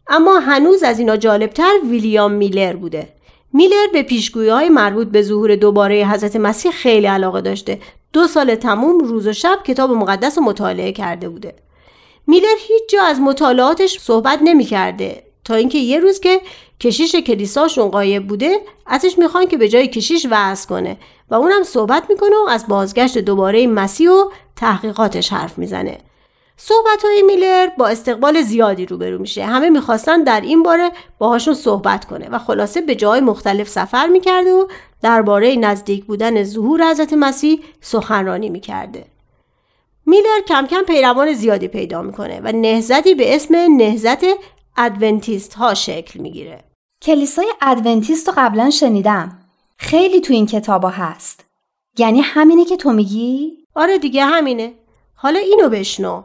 اما 0.08 0.40
هنوز 0.40 0.84
از 0.84 1.00
اینا 1.00 1.18
جالبتر 1.18 1.74
ویلیام 1.90 2.32
میلر 2.32 2.74
بوده. 2.74 3.10
میلر 3.54 3.88
به 3.94 4.04
پیشگویی 4.04 4.50
های 4.50 4.70
مربوط 4.70 5.08
به 5.08 5.22
ظهور 5.22 5.56
دوباره 5.56 6.06
حضرت 6.06 6.36
مسیح 6.36 6.72
خیلی 6.72 7.08
علاقه 7.08 7.42
داشته. 7.42 7.80
دو 8.14 8.28
سال 8.28 8.56
تموم 8.56 9.00
روز 9.00 9.28
و 9.28 9.34
شب 9.34 9.60
کتاب 9.66 9.92
مقدس 9.92 10.38
رو 10.38 10.44
مطالعه 10.44 10.92
کرده 10.92 11.30
بوده. 11.30 11.56
میلر 12.28 12.56
هیچ 12.60 12.82
جا 12.90 13.04
از 13.04 13.20
مطالعاتش 13.20 14.00
صحبت 14.00 14.40
نمی 14.44 14.66
کرده 14.66 15.24
تا 15.44 15.56
اینکه 15.56 15.78
یه 15.78 16.00
روز 16.00 16.20
که 16.20 16.42
کشیش 16.80 17.16
کلیساشون 17.16 17.88
قایب 17.88 18.28
بوده 18.28 18.60
ازش 18.86 19.18
می‌خوان 19.18 19.48
که 19.48 19.58
به 19.58 19.70
جای 19.70 19.88
کشیش 19.88 20.28
وعظ 20.32 20.66
کنه 20.66 20.98
و 21.30 21.36
اونم 21.36 21.64
صحبت 21.64 22.04
می‌کنه 22.10 22.36
و 22.46 22.50
از 22.50 22.68
بازگشت 22.68 23.18
دوباره 23.18 23.68
مسیح 23.68 24.12
و 24.12 24.30
تحقیقاتش 24.56 25.34
حرف 25.34 25.58
می‌زنه. 25.58 25.98
صحبت 26.58 27.04
های 27.06 27.22
میلر 27.22 27.68
با 27.78 27.88
استقبال 27.88 28.42
زیادی 28.42 28.86
روبرو 28.86 29.18
میشه. 29.18 29.46
همه 29.46 29.70
می‌خواستن 29.70 30.24
در 30.24 30.42
این 30.42 30.64
باره 30.64 30.92
باهاشون 31.20 31.54
صحبت 31.54 32.06
کنه 32.06 32.30
و 32.30 32.40
خلاصه 32.40 32.82
به 32.82 32.96
جای 32.96 33.22
مختلف 33.22 33.70
سفر 33.70 34.08
می‌کرده 34.08 34.54
و 34.54 34.68
درباره 35.02 35.56
نزدیک 35.56 36.06
بودن 36.06 36.44
ظهور 36.44 36.92
حضرت 36.92 37.14
مسیح 37.14 37.60
سخنرانی 37.82 38.50
می‌کرده. 38.50 39.06
میلر 40.06 40.42
کم 40.48 40.68
کم 40.68 40.84
پیروان 40.84 41.34
زیادی 41.34 41.68
پیدا 41.68 42.02
می‌کنه 42.02 42.42
و 42.44 42.52
نهضتی 42.52 43.16
به 43.16 43.36
اسم 43.36 43.56
نهضت 43.78 44.24
ادونتیست 44.78 45.54
ها 45.54 45.74
شکل 45.74 46.20
می‌گیره. 46.20 46.64
کلیسای 47.02 47.54
ادونتیست 47.62 48.28
رو 48.28 48.34
قبلا 48.38 48.70
شنیدم. 48.70 49.40
خیلی 49.78 50.22
تو 50.22 50.34
این 50.34 50.46
کتابا 50.46 50.90
هست. 50.90 51.46
یعنی 51.98 52.22
همینه 52.22 52.66
که 52.66 52.78
تو 52.78 52.92
میگی؟ 52.92 53.58
آره 53.76 53.98
دیگه 53.98 54.26
همینه. 54.26 54.74
حالا 55.16 55.40
اینو 55.40 55.70
بشنو. 55.70 56.24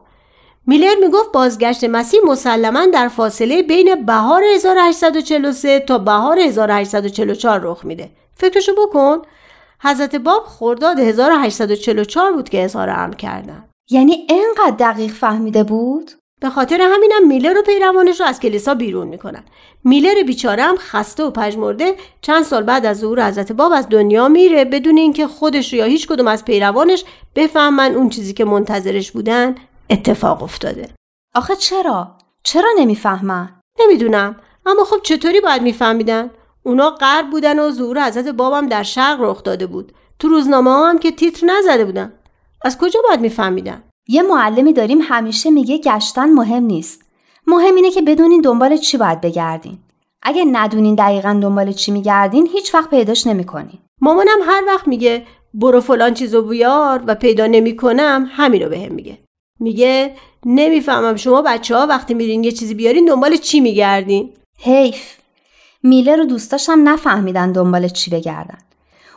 میلر 0.66 0.94
می‌گفت 1.00 1.32
بازگشت 1.32 1.84
مسیح 1.84 2.20
مسلما 2.26 2.86
در 2.86 3.08
فاصله 3.08 3.62
بین 3.62 4.06
بهار 4.06 4.42
1843 4.54 5.80
تا 5.80 5.98
بهار 5.98 6.38
1844 6.38 7.60
رخ 7.62 7.84
میده. 7.84 8.10
فکرشو 8.34 8.72
بکن. 8.74 9.22
حضرت 9.82 10.16
باب 10.16 10.44
خرداد 10.44 10.98
1844 10.98 12.32
بود 12.32 12.48
که 12.48 12.64
اظهار 12.64 12.90
امر 12.90 13.14
کردن. 13.14 13.68
یعنی 13.90 14.26
انقدر 14.28 14.76
دقیق 14.92 15.12
فهمیده 15.12 15.64
بود؟ 15.64 16.10
به 16.42 16.50
خاطر 16.50 16.80
همینم 16.80 17.26
میلر 17.26 17.58
و 17.58 17.62
پیروانش 17.62 18.20
رو 18.20 18.26
از 18.26 18.40
کلیسا 18.40 18.74
بیرون 18.74 19.06
می‌کنن 19.08 19.44
میلر 19.84 20.22
بیچاره 20.22 20.62
هم 20.62 20.76
خسته 20.76 21.24
و 21.24 21.30
پژمرده 21.30 21.96
چند 22.20 22.44
سال 22.44 22.62
بعد 22.62 22.86
از 22.86 22.98
ظهور 22.98 23.28
حضرت 23.28 23.52
باب 23.52 23.72
از 23.72 23.88
دنیا 23.88 24.28
میره 24.28 24.64
بدون 24.64 24.96
اینکه 24.96 25.26
خودش 25.26 25.72
یا 25.72 25.84
هیچ 25.84 26.08
کدوم 26.08 26.28
از 26.28 26.44
پیروانش 26.44 27.04
بفهمن 27.36 27.94
اون 27.94 28.08
چیزی 28.08 28.32
که 28.34 28.44
منتظرش 28.44 29.12
بودن 29.12 29.54
اتفاق 29.90 30.42
افتاده 30.42 30.88
آخه 31.34 31.56
چرا؟ 31.56 32.18
چرا 32.42 32.68
نمی‌فهمن؟ 32.78 33.60
نمی‌دونم 33.80 34.36
اما 34.66 34.84
خب 34.84 35.02
چطوری 35.02 35.40
باید 35.40 35.62
میفهمیدن؟ 35.62 36.30
اونا 36.62 36.90
غرب 36.90 37.30
بودن 37.30 37.58
و 37.58 37.70
ظهور 37.70 38.06
حضرت 38.06 38.28
بابم 38.28 38.66
در 38.66 38.82
شرق 38.82 39.16
رخ 39.20 39.42
داده 39.42 39.66
بود 39.66 39.92
تو 40.18 40.28
روزنامه 40.28 40.70
ها 40.70 40.88
هم 40.88 40.98
که 40.98 41.10
تیتر 41.10 41.46
نزده 41.46 41.84
بودن 41.84 42.12
از 42.64 42.78
کجا 42.78 43.00
باید 43.08 43.20
میفهمیدن؟ 43.20 43.82
یه 44.08 44.22
معلمی 44.22 44.72
داریم 44.72 44.98
همیشه 45.02 45.50
میگه 45.50 45.78
گشتن 45.78 46.32
مهم 46.32 46.62
نیست. 46.62 47.02
مهم 47.46 47.74
اینه 47.74 47.90
که 47.90 48.02
بدونین 48.02 48.40
دنبال 48.40 48.76
چی 48.76 48.96
باید 48.96 49.20
بگردین. 49.20 49.78
اگه 50.22 50.44
ندونین 50.44 50.94
دقیقا 50.94 51.38
دنبال 51.42 51.72
چی 51.72 51.92
میگردین 51.92 52.48
هیچ 52.52 52.74
وقت 52.74 52.90
پیداش 52.90 53.26
نمی‌کنین. 53.26 53.78
مامانم 54.00 54.38
هر 54.46 54.62
وقت 54.66 54.88
میگه 54.88 55.26
برو 55.54 55.80
فلان 55.80 56.14
چیزو 56.14 56.42
بیار 56.42 57.02
و 57.06 57.14
پیدا 57.14 57.46
نمی‌کنم 57.46 58.28
همین 58.30 58.62
رو 58.62 58.68
بهم 58.68 58.92
میگه. 58.92 59.18
میگه 59.60 60.14
نمی‌فهمم 60.46 61.16
شما 61.16 61.42
بچه 61.42 61.76
ها 61.76 61.86
وقتی 61.86 62.14
میرین 62.14 62.44
یه 62.44 62.52
چیزی 62.52 62.74
بیارین 62.74 63.04
دنبال 63.04 63.36
چی 63.36 63.60
میگردین؟ 63.60 64.32
حیف. 64.58 65.16
میلر 65.82 66.16
و 66.16 66.24
دوستاشم 66.24 66.80
نفهمیدن 66.84 67.52
دنبال 67.52 67.88
چی 67.88 68.10
بگردن. 68.10 68.58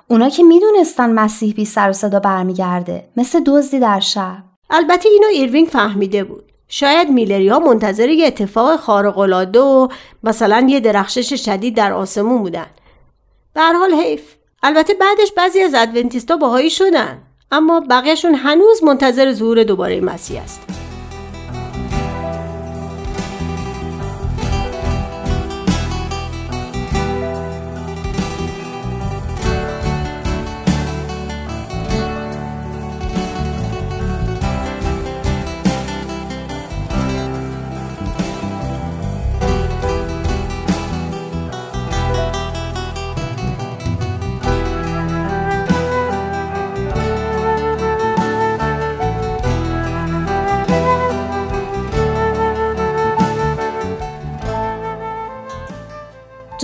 اونا 0.07 0.29
که 0.29 0.43
می‌دونستن 0.43 1.13
مسیح 1.13 1.53
بی 1.53 1.65
سر 1.65 1.89
و 1.89 1.93
صدا 1.93 2.19
برمیگرده 2.19 3.07
مثل 3.17 3.43
دزدی 3.45 3.79
در 3.79 3.99
شب. 3.99 4.43
البته 4.69 5.09
اینو 5.09 5.27
ایروینگ 5.27 5.67
فهمیده 5.67 6.23
بود. 6.23 6.43
شاید 6.67 7.09
میلری 7.09 7.47
ها 7.47 7.59
منتظر 7.59 8.09
یه 8.09 8.27
اتفاق 8.27 8.79
خارق 8.79 9.17
العاده 9.17 9.59
و 9.59 9.87
مثلا 10.23 10.67
یه 10.69 10.79
درخشش 10.79 11.45
شدید 11.45 11.75
در 11.75 11.93
آسمون 11.93 12.41
بودن. 12.41 12.67
به 13.53 13.61
حال 13.61 13.93
حیف. 13.93 14.35
البته 14.63 14.93
بعدش 14.93 15.31
بعضی 15.37 15.61
از 15.61 15.73
ادونتیستا 15.75 16.37
باهایی 16.37 16.69
شدن 16.69 17.21
اما 17.51 17.79
بقیهشون 17.79 18.35
هنوز 18.35 18.83
منتظر 18.83 19.33
ظهور 19.33 19.63
دوباره 19.63 20.01
مسیح 20.01 20.43
هستن 20.43 20.84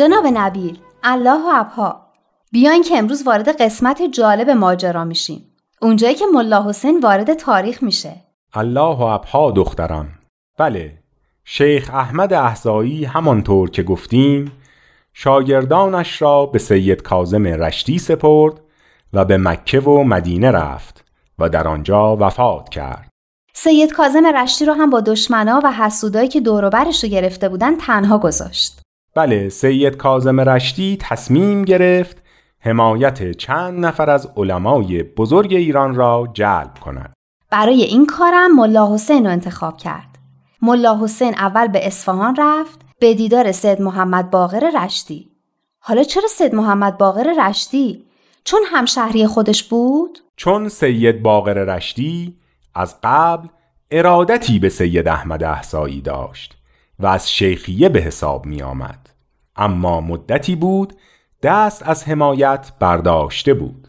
جناب 0.02 0.28
نبیل 0.34 0.80
الله 1.04 1.40
و 1.46 1.50
ابها. 1.54 2.08
بیاین 2.52 2.84
که 2.84 2.98
امروز 2.98 3.28
وارد 3.28 3.62
قسمت 3.62 4.02
جالب 4.02 4.50
ماجرا 4.50 5.04
میشیم. 5.06 5.46
اونجایی 5.82 6.16
که 6.16 6.26
ملا 6.34 6.70
حسین 6.70 7.00
وارد 7.00 7.34
تاریخ 7.34 7.84
میشه. 7.84 8.16
الله 8.54 8.98
و 8.98 9.02
ابها 9.02 9.52
دخترم 9.52 10.08
بله 10.58 10.94
شیخ 11.46 11.90
احمد 11.94 12.34
احزایی 12.34 13.06
همانطور 13.06 13.70
که 13.70 13.84
گفتیم 13.84 14.52
شاگردانش 15.14 16.22
را 16.22 16.46
به 16.46 16.60
سید 16.60 17.02
کازم 17.02 17.48
رشتی 17.48 18.00
سپرد 18.00 18.62
و 19.14 19.26
به 19.26 19.38
مکه 19.38 19.80
و 19.80 20.04
مدینه 20.04 20.52
رفت 20.52 21.06
و 21.40 21.50
در 21.50 21.68
آنجا 21.68 22.18
وفات 22.20 22.70
کرد. 22.70 23.10
سید 23.54 23.94
کازم 23.94 24.26
رشتی 24.26 24.66
رو 24.66 24.74
هم 24.74 24.90
با 24.90 25.02
دشمنا 25.02 25.62
و 25.64 25.72
حسودایی 25.72 26.28
که 26.28 26.42
دوروبرش 26.42 27.04
رو 27.04 27.10
گرفته 27.10 27.50
بودن 27.50 27.78
تنها 27.78 28.18
گذاشت. 28.18 28.81
بله 29.16 29.50
سید 29.50 29.98
کازم 29.98 30.40
رشتی 30.40 30.98
تصمیم 31.02 31.66
گرفت 31.66 32.18
حمایت 32.60 33.32
چند 33.32 33.86
نفر 33.86 34.10
از 34.10 34.30
علمای 34.38 35.04
بزرگ 35.04 35.54
ایران 35.54 35.96
را 35.96 36.30
جلب 36.34 36.80
کند. 36.80 37.14
برای 37.50 37.84
این 37.84 38.06
کارم 38.06 38.56
ملا 38.56 38.94
حسین 38.94 39.26
رو 39.26 39.32
انتخاب 39.32 39.78
کرد. 39.78 40.18
ملا 40.62 41.00
حسین 41.04 41.34
اول 41.34 41.68
به 41.68 41.88
اصفهان 41.88 42.36
رفت 42.40 42.80
به 43.00 43.14
دیدار 43.14 43.52
سید 43.52 43.82
محمد 43.82 44.32
باقر 44.32 44.72
رشتی. 44.84 45.30
حالا 45.80 46.04
چرا 46.04 46.28
سید 46.28 46.56
محمد 46.56 46.98
باقر 46.98 47.34
رشتی؟ 47.48 48.06
چون 48.44 48.62
همشهری 48.72 49.28
خودش 49.28 49.64
بود؟ 49.64 50.20
چون 50.36 50.70
سید 50.70 51.22
باقر 51.22 51.54
رشتی 51.54 52.38
از 52.76 52.96
قبل 53.04 53.48
ارادتی 53.92 54.60
به 54.60 54.70
سید 54.70 55.08
احمد 55.08 55.44
احسایی 55.44 56.02
داشت. 56.02 56.61
و 57.02 57.06
از 57.06 57.32
شیخیه 57.32 57.90
به 57.90 58.00
حساب 58.00 58.46
می 58.46 58.62
آمد. 58.62 59.10
اما 59.56 60.02
مدتی 60.02 60.56
بود 60.56 60.94
دست 61.44 61.88
از 61.88 62.08
حمایت 62.08 62.72
برداشته 62.80 63.54
بود. 63.54 63.88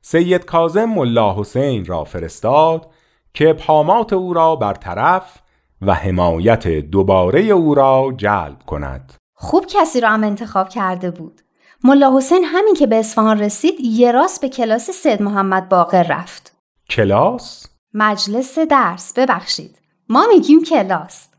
سید 0.00 0.44
کازم 0.44 0.84
ملا 0.84 1.40
حسین 1.40 1.84
را 1.84 2.04
فرستاد 2.04 2.90
که 3.34 3.52
پامات 3.52 4.12
او 4.12 4.34
را 4.34 4.56
برطرف 4.56 5.38
و 5.82 5.94
حمایت 5.94 6.68
دوباره 6.68 7.40
او 7.40 7.74
را 7.74 8.12
جلب 8.16 8.62
کند. 8.66 9.12
خوب 9.34 9.66
کسی 9.66 10.00
را 10.00 10.08
هم 10.08 10.24
انتخاب 10.24 10.68
کرده 10.68 11.10
بود. 11.10 11.40
ملا 11.84 12.16
حسین 12.16 12.44
همین 12.44 12.74
که 12.74 12.86
به 12.86 12.96
اصفهان 12.96 13.38
رسید 13.38 13.74
یه 13.80 14.12
راست 14.12 14.40
به 14.40 14.48
کلاس 14.48 14.90
سید 14.90 15.22
محمد 15.22 15.68
باقر 15.68 16.02
رفت. 16.02 16.56
کلاس؟ 16.90 17.66
مجلس 17.94 18.58
درس 18.58 19.12
ببخشید. 19.16 19.78
ما 20.08 20.26
میگیم 20.34 20.64
کلاس. 20.64 21.29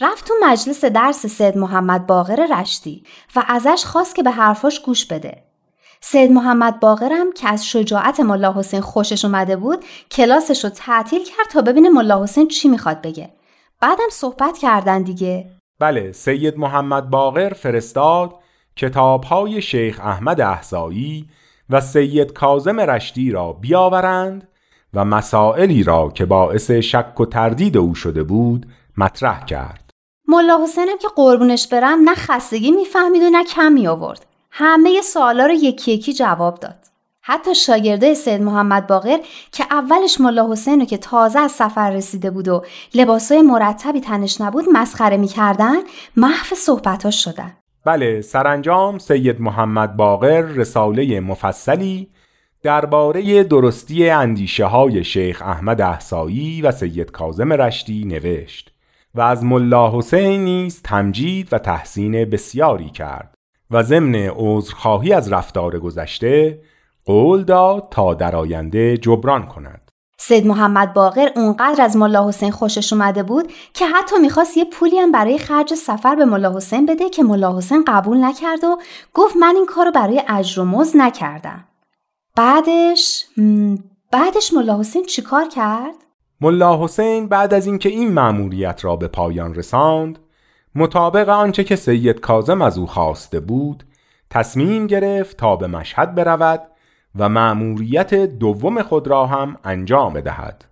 رفت 0.00 0.28
تو 0.28 0.34
مجلس 0.42 0.84
درس 0.84 1.26
سید 1.26 1.56
محمد 1.56 2.06
باقر 2.06 2.46
رشتی 2.60 3.04
و 3.36 3.44
ازش 3.48 3.84
خواست 3.86 4.14
که 4.16 4.22
به 4.22 4.30
حرفاش 4.30 4.80
گوش 4.80 5.06
بده. 5.06 5.42
سید 6.00 6.30
محمد 6.32 6.80
باقرم 6.80 7.32
که 7.32 7.48
از 7.48 7.66
شجاعت 7.66 8.20
ملا 8.20 8.52
حسین 8.52 8.80
خوشش 8.80 9.24
اومده 9.24 9.56
بود 9.56 9.84
کلاسش 10.10 10.64
رو 10.64 10.70
تعطیل 10.70 11.24
کرد 11.24 11.48
تا 11.52 11.62
ببینه 11.62 11.88
ملا 11.88 12.22
حسین 12.22 12.48
چی 12.48 12.68
می‌خواد 12.68 13.02
بگه. 13.02 13.30
بعدم 13.80 14.08
صحبت 14.10 14.58
کردن 14.58 15.02
دیگه. 15.02 15.50
بله 15.78 16.12
سید 16.12 16.58
محمد 16.58 17.10
باقر 17.10 17.52
فرستاد 17.52 18.34
کتابهای 18.76 19.62
شیخ 19.62 20.00
احمد 20.00 20.40
احزایی 20.40 21.28
و 21.70 21.80
سید 21.80 22.32
کازم 22.32 22.80
رشتی 22.80 23.30
را 23.30 23.52
بیاورند 23.52 24.48
و 24.94 25.04
مسائلی 25.04 25.82
را 25.82 26.10
که 26.14 26.24
باعث 26.24 26.70
شک 26.70 27.20
و 27.20 27.26
تردید 27.26 27.76
او 27.76 27.94
شده 27.94 28.22
بود 28.22 28.66
مطرح 28.96 29.44
کرد. 29.44 29.87
ملا 30.30 30.62
حسینم 30.62 30.98
که 30.98 31.08
قربونش 31.16 31.68
برم 31.68 32.08
نه 32.08 32.14
خستگی 32.14 32.70
می‌فهمید 32.70 33.22
و 33.22 33.30
نه 33.30 33.44
کم 33.44 33.72
می 33.72 33.86
آورد. 33.86 34.26
همه 34.50 35.00
سوالا 35.00 35.46
رو 35.46 35.52
یکی 35.52 35.92
یکی 35.92 36.12
جواب 36.12 36.60
داد. 36.60 36.76
حتی 37.20 37.54
شاگرده 37.54 38.14
سید 38.14 38.42
محمد 38.42 38.86
باقر 38.86 39.18
که 39.52 39.64
اولش 39.70 40.20
ملا 40.20 40.52
حسین 40.52 40.80
رو 40.80 40.86
که 40.86 40.98
تازه 40.98 41.38
از 41.38 41.52
سفر 41.52 41.90
رسیده 41.90 42.30
بود 42.30 42.48
و 42.48 42.62
لباسای 42.94 43.42
مرتبی 43.42 44.00
تنش 44.00 44.40
نبود 44.40 44.64
مسخره 44.72 45.16
می‌کردن 45.16 45.76
محو 46.16 46.54
صحبتاش 46.56 47.24
شدن. 47.24 47.56
بله 47.84 48.20
سرانجام 48.20 48.98
سید 48.98 49.40
محمد 49.40 49.96
باقر 49.96 50.40
رساله 50.40 51.20
مفصلی 51.20 52.08
درباره 52.62 53.44
درستی 53.44 54.10
اندیشه 54.10 54.64
های 54.64 55.04
شیخ 55.04 55.42
احمد 55.42 55.80
احسایی 55.80 56.62
و 56.62 56.72
سید 56.72 57.10
کازم 57.10 57.52
رشتی 57.52 58.04
نوشت 58.04 58.77
و 59.14 59.20
از 59.20 59.44
ملا 59.44 59.98
حسین 59.98 60.44
نیز 60.44 60.82
تمجید 60.82 61.48
و 61.52 61.58
تحسین 61.58 62.24
بسیاری 62.24 62.90
کرد 62.90 63.34
و 63.70 63.82
ضمن 63.82 64.14
عذرخواهی 64.14 65.12
از 65.12 65.32
رفتار 65.32 65.78
گذشته 65.78 66.60
قول 67.04 67.44
داد 67.44 67.88
تا 67.90 68.14
در 68.14 68.36
آینده 68.36 68.96
جبران 68.96 69.46
کند 69.46 69.90
سید 70.20 70.46
محمد 70.46 70.94
باقر 70.94 71.30
اونقدر 71.36 71.84
از 71.84 71.96
ملا 71.96 72.28
حسین 72.28 72.50
خوشش 72.50 72.92
اومده 72.92 73.22
بود 73.22 73.52
که 73.74 73.86
حتی 73.86 74.18
می‌خواست 74.18 74.56
یه 74.56 74.64
پولی 74.64 74.98
هم 74.98 75.12
برای 75.12 75.38
خرج 75.38 75.74
سفر 75.74 76.14
به 76.14 76.24
ملا 76.24 76.56
حسین 76.56 76.86
بده 76.86 77.10
که 77.10 77.22
ملا 77.22 77.56
حسین 77.56 77.84
قبول 77.86 78.24
نکرد 78.24 78.64
و 78.64 78.78
گفت 79.14 79.36
من 79.36 79.54
این 79.56 79.66
کارو 79.66 79.90
برای 79.90 80.22
اجر 80.28 80.60
و 80.60 80.64
مز 80.64 80.96
نکردم. 80.96 81.64
بعدش 82.36 83.24
بعدش 84.12 84.52
ملا 84.52 84.78
حسین 84.78 85.04
چیکار 85.04 85.48
کرد؟ 85.48 85.94
ملا 86.40 86.84
حسین 86.84 87.28
بعد 87.28 87.54
از 87.54 87.66
اینکه 87.66 87.88
این 87.88 88.12
مأموریت 88.12 88.84
را 88.84 88.96
به 88.96 89.08
پایان 89.08 89.54
رساند 89.54 90.18
مطابق 90.74 91.28
آنچه 91.28 91.64
که 91.64 91.76
سید 91.76 92.20
کازم 92.20 92.62
از 92.62 92.78
او 92.78 92.86
خواسته 92.86 93.40
بود 93.40 93.84
تصمیم 94.30 94.86
گرفت 94.86 95.36
تا 95.36 95.56
به 95.56 95.66
مشهد 95.66 96.14
برود 96.14 96.62
و 97.18 97.28
مأموریت 97.28 98.14
دوم 98.14 98.82
خود 98.82 99.08
را 99.08 99.26
هم 99.26 99.56
انجام 99.64 100.12
بدهد. 100.12 100.64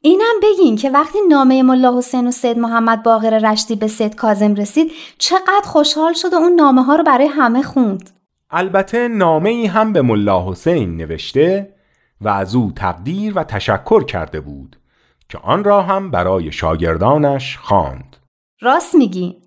اینم 0.00 0.34
بگین 0.42 0.76
که 0.76 0.90
وقتی 0.90 1.18
نامه 1.28 1.62
ملا 1.62 1.98
حسین 1.98 2.28
و 2.28 2.30
سید 2.30 2.58
محمد 2.58 3.02
باقر 3.02 3.38
رشتی 3.38 3.76
به 3.76 3.86
سید 3.86 4.14
کازم 4.14 4.54
رسید 4.54 4.92
چقدر 5.18 5.64
خوشحال 5.64 6.12
شد 6.12 6.32
و 6.32 6.36
اون 6.36 6.52
نامه 6.52 6.82
ها 6.82 6.96
رو 6.96 7.04
برای 7.04 7.26
همه 7.26 7.62
خوند. 7.62 8.10
البته 8.50 9.08
نامه 9.08 9.50
ای 9.50 9.66
هم 9.66 9.92
به 9.92 10.02
ملا 10.02 10.50
حسین 10.50 10.96
نوشته 10.96 11.74
و 12.20 12.28
از 12.28 12.54
او 12.54 12.72
تقدیر 12.76 13.32
و 13.38 13.44
تشکر 13.44 14.04
کرده 14.04 14.40
بود. 14.40 14.76
که 15.28 15.38
آن 15.38 15.64
را 15.64 15.82
هم 15.82 16.10
برای 16.10 16.52
شاگردانش 16.52 17.58
خواند. 17.58 18.16
راست 18.60 18.94
میگی. 18.94 19.44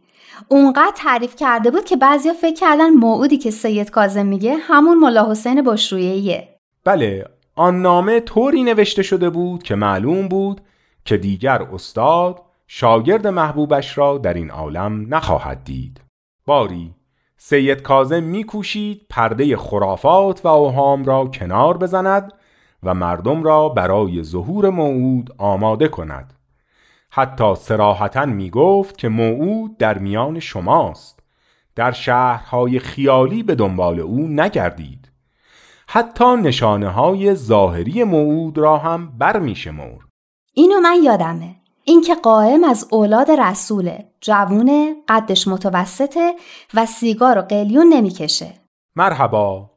اونقدر 0.47 0.93
تعریف 0.95 1.35
کرده 1.35 1.71
بود 1.71 1.85
که 1.85 1.95
بعضیا 1.95 2.33
فکر 2.33 2.55
کردن 2.55 2.89
موعودی 2.89 3.37
که 3.37 3.51
سید 3.51 3.89
کازم 3.89 4.25
میگه 4.25 4.55
همون 4.55 4.97
ملا 4.97 5.31
حسین 5.31 5.61
بشرویهیه 5.61 6.47
بله 6.83 7.25
آن 7.55 7.81
نامه 7.81 8.19
طوری 8.19 8.63
نوشته 8.63 9.03
شده 9.03 9.29
بود 9.29 9.63
که 9.63 9.75
معلوم 9.75 10.27
بود 10.27 10.61
که 11.05 11.17
دیگر 11.17 11.63
استاد 11.63 12.41
شاگرد 12.67 13.27
محبوبش 13.27 13.97
را 13.97 14.17
در 14.17 14.33
این 14.33 14.51
عالم 14.51 15.15
نخواهد 15.15 15.63
دید. 15.63 16.01
باری 16.45 16.93
سید 17.37 17.81
کازم 17.81 18.23
میکوشید 18.23 19.05
پرده 19.09 19.57
خرافات 19.57 20.45
و 20.45 20.47
اوهام 20.47 21.05
را 21.05 21.25
کنار 21.25 21.77
بزند 21.77 22.33
و 22.83 22.93
مردم 22.93 23.43
را 23.43 23.69
برای 23.69 24.23
ظهور 24.23 24.69
موعود 24.69 25.35
آماده 25.37 25.87
کند. 25.87 26.33
حتی 27.09 27.55
سراحتا 27.55 28.25
می 28.25 28.49
گفت 28.49 28.97
که 28.97 29.09
موعود 29.09 29.77
در 29.77 29.97
میان 29.97 30.39
شماست. 30.39 31.19
در 31.75 31.91
شهرهای 31.91 32.79
خیالی 32.79 33.43
به 33.43 33.55
دنبال 33.55 33.99
او 33.99 34.27
نگردید. 34.27 35.11
حتی 35.87 36.35
نشانه 36.35 36.89
های 36.89 37.35
ظاهری 37.35 38.03
موعود 38.03 38.57
را 38.57 38.77
هم 38.77 39.17
بر 39.17 39.39
می 39.39 39.55
شمور. 39.55 40.07
اینو 40.53 40.79
من 40.79 40.95
یادمه. 41.03 41.55
اینکه 41.83 42.15
قائم 42.15 42.63
از 42.63 42.87
اولاد 42.91 43.31
رسوله 43.31 44.05
جوونه 44.21 44.95
قدش 45.07 45.47
متوسطه 45.47 46.33
و 46.73 46.85
سیگار 46.85 47.37
و 47.37 47.41
قلیون 47.41 47.87
نمی‌کشه. 47.87 48.53
مرحبا. 48.95 49.76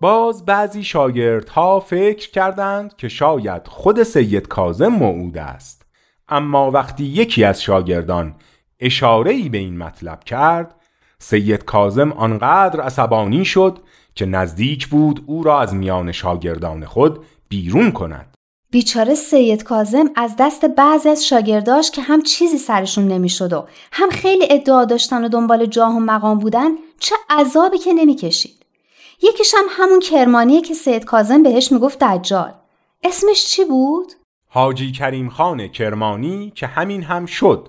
باز 0.00 0.44
بعضی 0.44 0.84
شاگردها 0.84 1.80
فکر 1.80 2.30
کردند 2.30 2.96
که 2.96 3.08
شاید 3.08 3.66
خود 3.66 4.02
سید 4.02 4.48
کازم 4.48 4.88
موعود 4.88 5.38
است. 5.38 5.86
اما 6.28 6.70
وقتی 6.70 7.04
یکی 7.04 7.44
از 7.44 7.62
شاگردان 7.62 8.34
اشاره 8.80 9.30
ای 9.30 9.48
به 9.48 9.58
این 9.58 9.78
مطلب 9.78 10.24
کرد 10.24 10.74
سید 11.18 11.64
کازم 11.64 12.12
آنقدر 12.12 12.80
عصبانی 12.80 13.44
شد 13.44 13.78
که 14.14 14.26
نزدیک 14.26 14.86
بود 14.86 15.24
او 15.26 15.42
را 15.42 15.60
از 15.60 15.74
میان 15.74 16.12
شاگردان 16.12 16.84
خود 16.84 17.24
بیرون 17.48 17.92
کند. 17.92 18.34
بیچاره 18.70 19.14
سید 19.14 19.62
کازم 19.62 20.10
از 20.16 20.34
دست 20.38 20.64
بعضی 20.64 21.08
از 21.08 21.26
شاگرداش 21.26 21.90
که 21.90 22.02
هم 22.02 22.22
چیزی 22.22 22.58
سرشون 22.58 23.08
نمی‌شد 23.08 23.52
و 23.52 23.66
هم 23.92 24.10
خیلی 24.10 24.46
ادعا 24.50 24.84
داشتن 24.84 25.24
و 25.24 25.28
دنبال 25.28 25.66
جاه 25.66 25.96
و 25.96 26.00
مقام 26.00 26.38
بودن 26.38 26.68
چه 26.98 27.14
عذابی 27.30 27.78
که 27.78 27.92
نمی‌کشید. 27.92 28.58
یکیش 29.22 29.54
هم 29.54 29.64
همون 29.70 30.00
کرمانیه 30.00 30.60
که 30.60 30.74
سید 30.74 31.04
کازم 31.04 31.42
بهش 31.42 31.72
می‌گفت 31.72 31.98
دجال 31.98 32.54
اسمش 33.04 33.46
چی 33.46 33.64
بود؟ 33.64 34.12
حاجی 34.50 34.92
کریم 34.92 35.28
خان 35.28 35.68
کرمانی 35.68 36.52
که 36.54 36.66
همین 36.66 37.02
هم 37.02 37.26
شد 37.26 37.68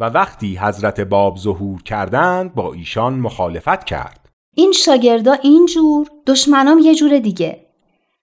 و 0.00 0.04
وقتی 0.04 0.56
حضرت 0.56 1.00
باب 1.00 1.36
ظهور 1.36 1.82
کردند 1.82 2.54
با 2.54 2.72
ایشان 2.72 3.14
مخالفت 3.14 3.84
کرد 3.84 4.28
این 4.54 4.72
شاگردا 4.72 5.32
اینجور 5.32 6.08
دشمنام 6.26 6.78
یه 6.78 6.94
جور 6.94 7.18
دیگه 7.18 7.66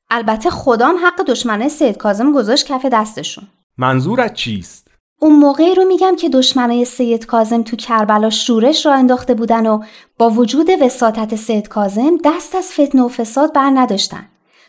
البته 0.10 0.50
خدام 0.50 0.96
حق 1.06 1.26
دشمنه 1.28 1.68
سید 1.68 1.98
کازم 1.98 2.34
گذاشت 2.34 2.66
کف 2.66 2.86
دستشون 2.86 3.48
منظورت 3.78 4.34
چیست؟ 4.34 4.85
اون 5.26 5.40
موقعی 5.40 5.76
رو 5.76 5.86
میگم 5.86 6.16
که 6.16 6.30
دشمنای 6.30 6.86
سید 6.86 7.26
کازم 7.26 7.64
تو 7.64 7.76
کربلا 7.76 8.30
شورش 8.30 8.86
را 8.86 8.94
انداخته 8.94 9.34
بودن 9.34 9.68
و 9.68 9.84
با 10.18 10.30
وجود 10.30 10.70
وساطت 10.82 11.36
سید 11.36 11.68
کازم 11.68 12.18
دست 12.26 12.56
از 12.56 12.72
فتنه 12.72 13.02
و 13.02 13.08
فساد 13.08 13.54
بر 13.54 13.72
نداشتن. 13.76 14.26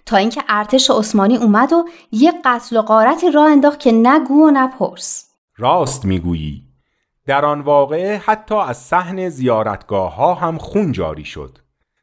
تا 0.07 0.17
اینکه 0.17 0.43
ارتش 0.49 0.91
عثمانی 0.91 1.37
اومد 1.37 1.73
و 1.73 1.85
یه 2.13 2.33
قتل 2.45 2.77
و 2.77 2.83
غارتی 2.83 3.31
راه 3.31 3.51
انداخت 3.51 3.81
که 3.81 3.93
نگو 3.93 4.35
و 4.35 4.51
نپرس 4.51 5.31
راست 5.57 6.05
می‌گویی. 6.05 6.63
در 7.27 7.45
آن 7.45 7.61
واقعه 7.61 8.23
حتی 8.25 8.55
از 8.55 8.77
صحن 8.77 9.29
زیارتگاه 9.29 10.15
ها 10.15 10.35
هم 10.35 10.59
خون 10.59 10.93
جاری 10.93 11.25
شد. 11.25 11.59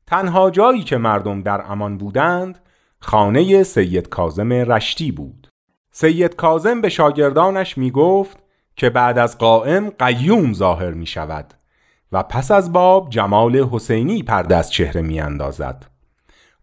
تنها 0.08 0.50
جایی 0.50 0.84
که 0.84 0.98
مردم 0.98 1.42
در 1.42 1.62
امان 1.72 1.98
بودند 1.98 2.60
خانه 3.00 3.64
سید 3.64 4.10
کازم 4.10 4.54
رشتی 4.54 5.12
بود. 5.12 5.48
سید 5.92 6.36
کازم 6.36 6.82
به 6.82 6.90
شاگردانش 6.90 7.78
می 7.78 7.92
گفت 7.92 8.43
که 8.76 8.90
بعد 8.90 9.18
از 9.18 9.38
قائم 9.38 9.90
قیوم 9.90 10.54
ظاهر 10.54 10.92
می 10.92 11.06
شود 11.06 11.54
و 12.12 12.24
پس 12.24 12.52
از 12.52 12.74
باب 12.74 13.10
جمال 13.10 13.56
حسینی 13.56 14.24
پرده 14.24 14.56
از 14.56 14.72
چهره 14.72 15.02
می 15.02 15.20
اندازد. 15.20 15.86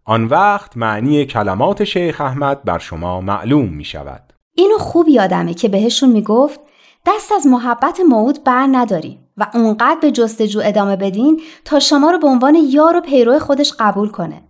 آن 0.05 0.25
وقت 0.25 0.77
معنی 0.77 1.25
کلمات 1.25 1.85
شیخ 1.85 2.21
احمد 2.21 2.65
بر 2.65 2.79
شما 2.79 3.21
معلوم 3.21 3.69
می 3.69 3.85
شود. 3.85 4.33
اینو 4.55 4.79
خوب 4.79 5.09
یادمه 5.09 5.55
که 5.55 5.69
بهشون 5.69 6.09
می 6.09 6.23
گفت 6.23 6.61
دست 7.07 7.33
از 7.33 7.47
محبت 7.47 8.01
موعود 8.09 8.45
بر 8.45 8.69
نداریم 8.73 9.29
و 9.37 9.47
اونقدر 9.55 9.99
به 10.03 10.11
جستجو 10.11 10.61
ادامه 10.65 10.97
بدین 10.97 11.43
تا 11.65 11.79
شما 11.81 12.11
رو 12.11 12.19
به 12.19 12.27
عنوان 12.27 12.59
یار 12.71 12.97
و 12.97 13.01
پیرو 13.01 13.39
خودش 13.39 13.73
قبول 13.79 14.09
کنه. 14.09 14.43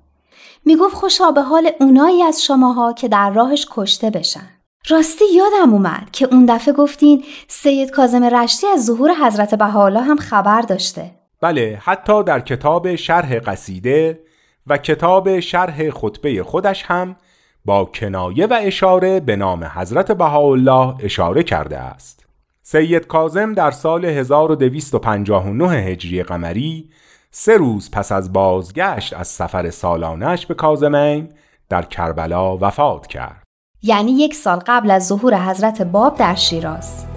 می‌گفت 0.64 0.94
خوشا 0.94 1.30
به 1.30 1.42
حال 1.42 1.70
اونایی 1.80 2.22
از 2.22 2.42
شماها 2.42 2.92
که 2.92 3.08
در 3.08 3.30
راهش 3.30 3.66
کشته 3.70 4.10
بشن. 4.10 4.59
راستی 4.88 5.24
یادم 5.34 5.72
اومد 5.72 6.08
که 6.12 6.28
اون 6.30 6.46
دفعه 6.46 6.74
گفتین 6.74 7.24
سید 7.48 7.90
کازم 7.90 8.24
رشتی 8.24 8.66
از 8.66 8.84
ظهور 8.86 9.10
حضرت 9.26 9.54
بهاءالله 9.54 10.00
هم 10.02 10.16
خبر 10.16 10.60
داشته. 10.60 11.10
بله 11.40 11.78
حتی 11.82 12.24
در 12.24 12.40
کتاب 12.40 12.94
شرح 12.94 13.38
قصیده 13.38 14.20
و 14.66 14.78
کتاب 14.78 15.40
شرح 15.40 15.90
خطبه 15.90 16.42
خودش 16.42 16.84
هم 16.86 17.16
با 17.64 17.84
کنایه 17.84 18.46
و 18.46 18.58
اشاره 18.62 19.20
به 19.20 19.36
نام 19.36 19.64
حضرت 19.64 20.12
بهاءالله 20.12 20.94
اشاره 21.00 21.42
کرده 21.42 21.78
است. 21.78 22.26
سید 22.62 23.06
کازم 23.06 23.52
در 23.52 23.70
سال 23.70 24.04
1259 24.04 25.68
هجری 25.68 26.22
قمری 26.22 26.90
سه 27.30 27.56
روز 27.56 27.90
پس 27.90 28.12
از 28.12 28.32
بازگشت 28.32 29.14
از 29.14 29.28
سفر 29.28 29.70
سالانش 29.70 30.46
به 30.46 30.54
کازمین 30.54 31.28
در 31.68 31.82
کربلا 31.82 32.56
وفات 32.56 33.06
کرد. 33.06 33.49
یعنی 33.82 34.12
یک 34.12 34.34
سال 34.34 34.58
قبل 34.66 34.90
از 34.90 35.06
ظهور 35.06 35.50
حضرت 35.50 35.82
باب 35.82 36.16
در 36.16 36.34
شیراز. 36.34 37.09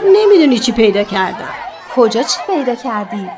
دیشب 0.00 0.08
نمی‌دونی 0.12 0.58
چی 0.58 0.72
پیدا 0.72 1.02
کردم 1.02 1.48
کجا 1.96 2.22
چی 2.22 2.38
پیدا 2.46 2.74
کردی؟ 2.74 3.30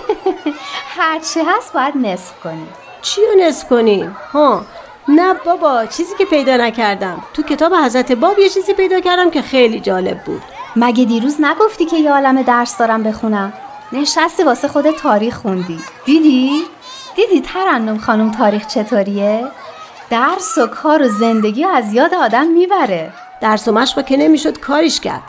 هرچی 0.98 1.40
هست 1.40 1.72
باید 1.72 1.96
نصف 1.96 2.40
کنی 2.40 2.66
چی 3.02 3.20
رو 3.20 3.46
نصف 3.46 3.68
کنیم؟ 3.68 4.16
ها 4.32 4.64
نه 5.08 5.34
بابا 5.34 5.86
چیزی 5.86 6.14
که 6.18 6.24
پیدا 6.24 6.56
نکردم 6.56 7.22
تو 7.34 7.42
کتاب 7.42 7.74
حضرت 7.74 8.12
باب 8.12 8.38
یه 8.38 8.48
چیزی 8.48 8.74
پیدا 8.74 9.00
کردم 9.00 9.30
که 9.30 9.42
خیلی 9.42 9.80
جالب 9.80 10.24
بود 10.24 10.42
مگه 10.76 11.04
دیروز 11.04 11.40
نگفتی 11.40 11.86
که 11.86 11.96
یه 11.96 12.12
عالم 12.12 12.42
درس 12.42 12.78
دارم 12.78 13.02
بخونم؟ 13.02 13.52
نشستی 13.92 14.42
واسه 14.42 14.68
خود 14.68 14.90
تاریخ 14.90 15.36
خوندی 15.36 15.78
دیدی؟ 16.04 16.64
دیدی 17.16 17.40
ترنم 17.40 17.98
خانم 17.98 18.30
تاریخ 18.30 18.66
چطوریه؟ 18.66 19.48
درس 20.10 20.58
و 20.58 20.66
کار 20.66 21.02
و 21.02 21.08
زندگی 21.08 21.64
از 21.64 21.94
یاد 21.94 22.14
آدم 22.14 22.46
می‌بره 22.46 23.12
درس 23.40 23.68
و 23.68 23.72
مشق 23.72 24.04
که 24.04 24.16
نمی‌شد 24.16 24.58
کاریش 24.58 25.00
کرد 25.00 25.22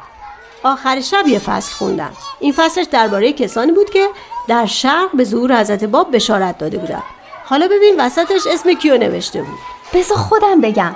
آخر 0.64 1.02
شب 1.02 1.28
یه 1.28 1.40
فصل 1.40 1.76
خوندم. 1.76 2.12
این 2.40 2.54
فصلش 2.54 2.86
درباره 2.86 3.34
کسانی 3.34 3.72
بود 3.72 3.90
که 3.90 4.08
در 4.48 4.66
شرق 4.66 5.10
به 5.14 5.24
ظهور 5.24 5.60
حضرت 5.60 5.84
باب 5.84 6.16
بشارت 6.16 6.58
داده 6.58 6.78
بودن 6.78 7.04
حالا 7.46 7.68
ببین 7.68 7.96
وسطش 8.00 8.42
اسم 8.48 8.74
کیو 8.74 8.98
نوشته 8.98 9.42
بود. 9.42 9.60
بذار 9.94 10.18
خودم 10.18 10.62
بگم. 10.62 10.96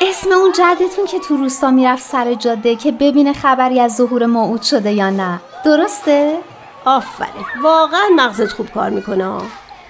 اسم 0.00 0.32
اون 0.32 0.52
جدتون 0.52 1.06
که 1.06 1.18
تو 1.18 1.36
روستا 1.36 1.70
می‌رفت 1.70 2.02
سر 2.02 2.34
جاده 2.34 2.76
که 2.76 2.92
ببینه 2.92 3.32
خبری 3.32 3.80
از 3.80 3.96
ظهور 3.96 4.26
موعود 4.26 4.62
شده 4.62 4.92
یا 4.92 5.10
نه. 5.10 5.40
درسته؟ 5.64 6.38
آفرین. 6.84 7.44
واقعا 7.62 8.04
مغزت 8.16 8.52
خوب 8.52 8.70
کار 8.70 8.90
می‌کنه 8.90 9.40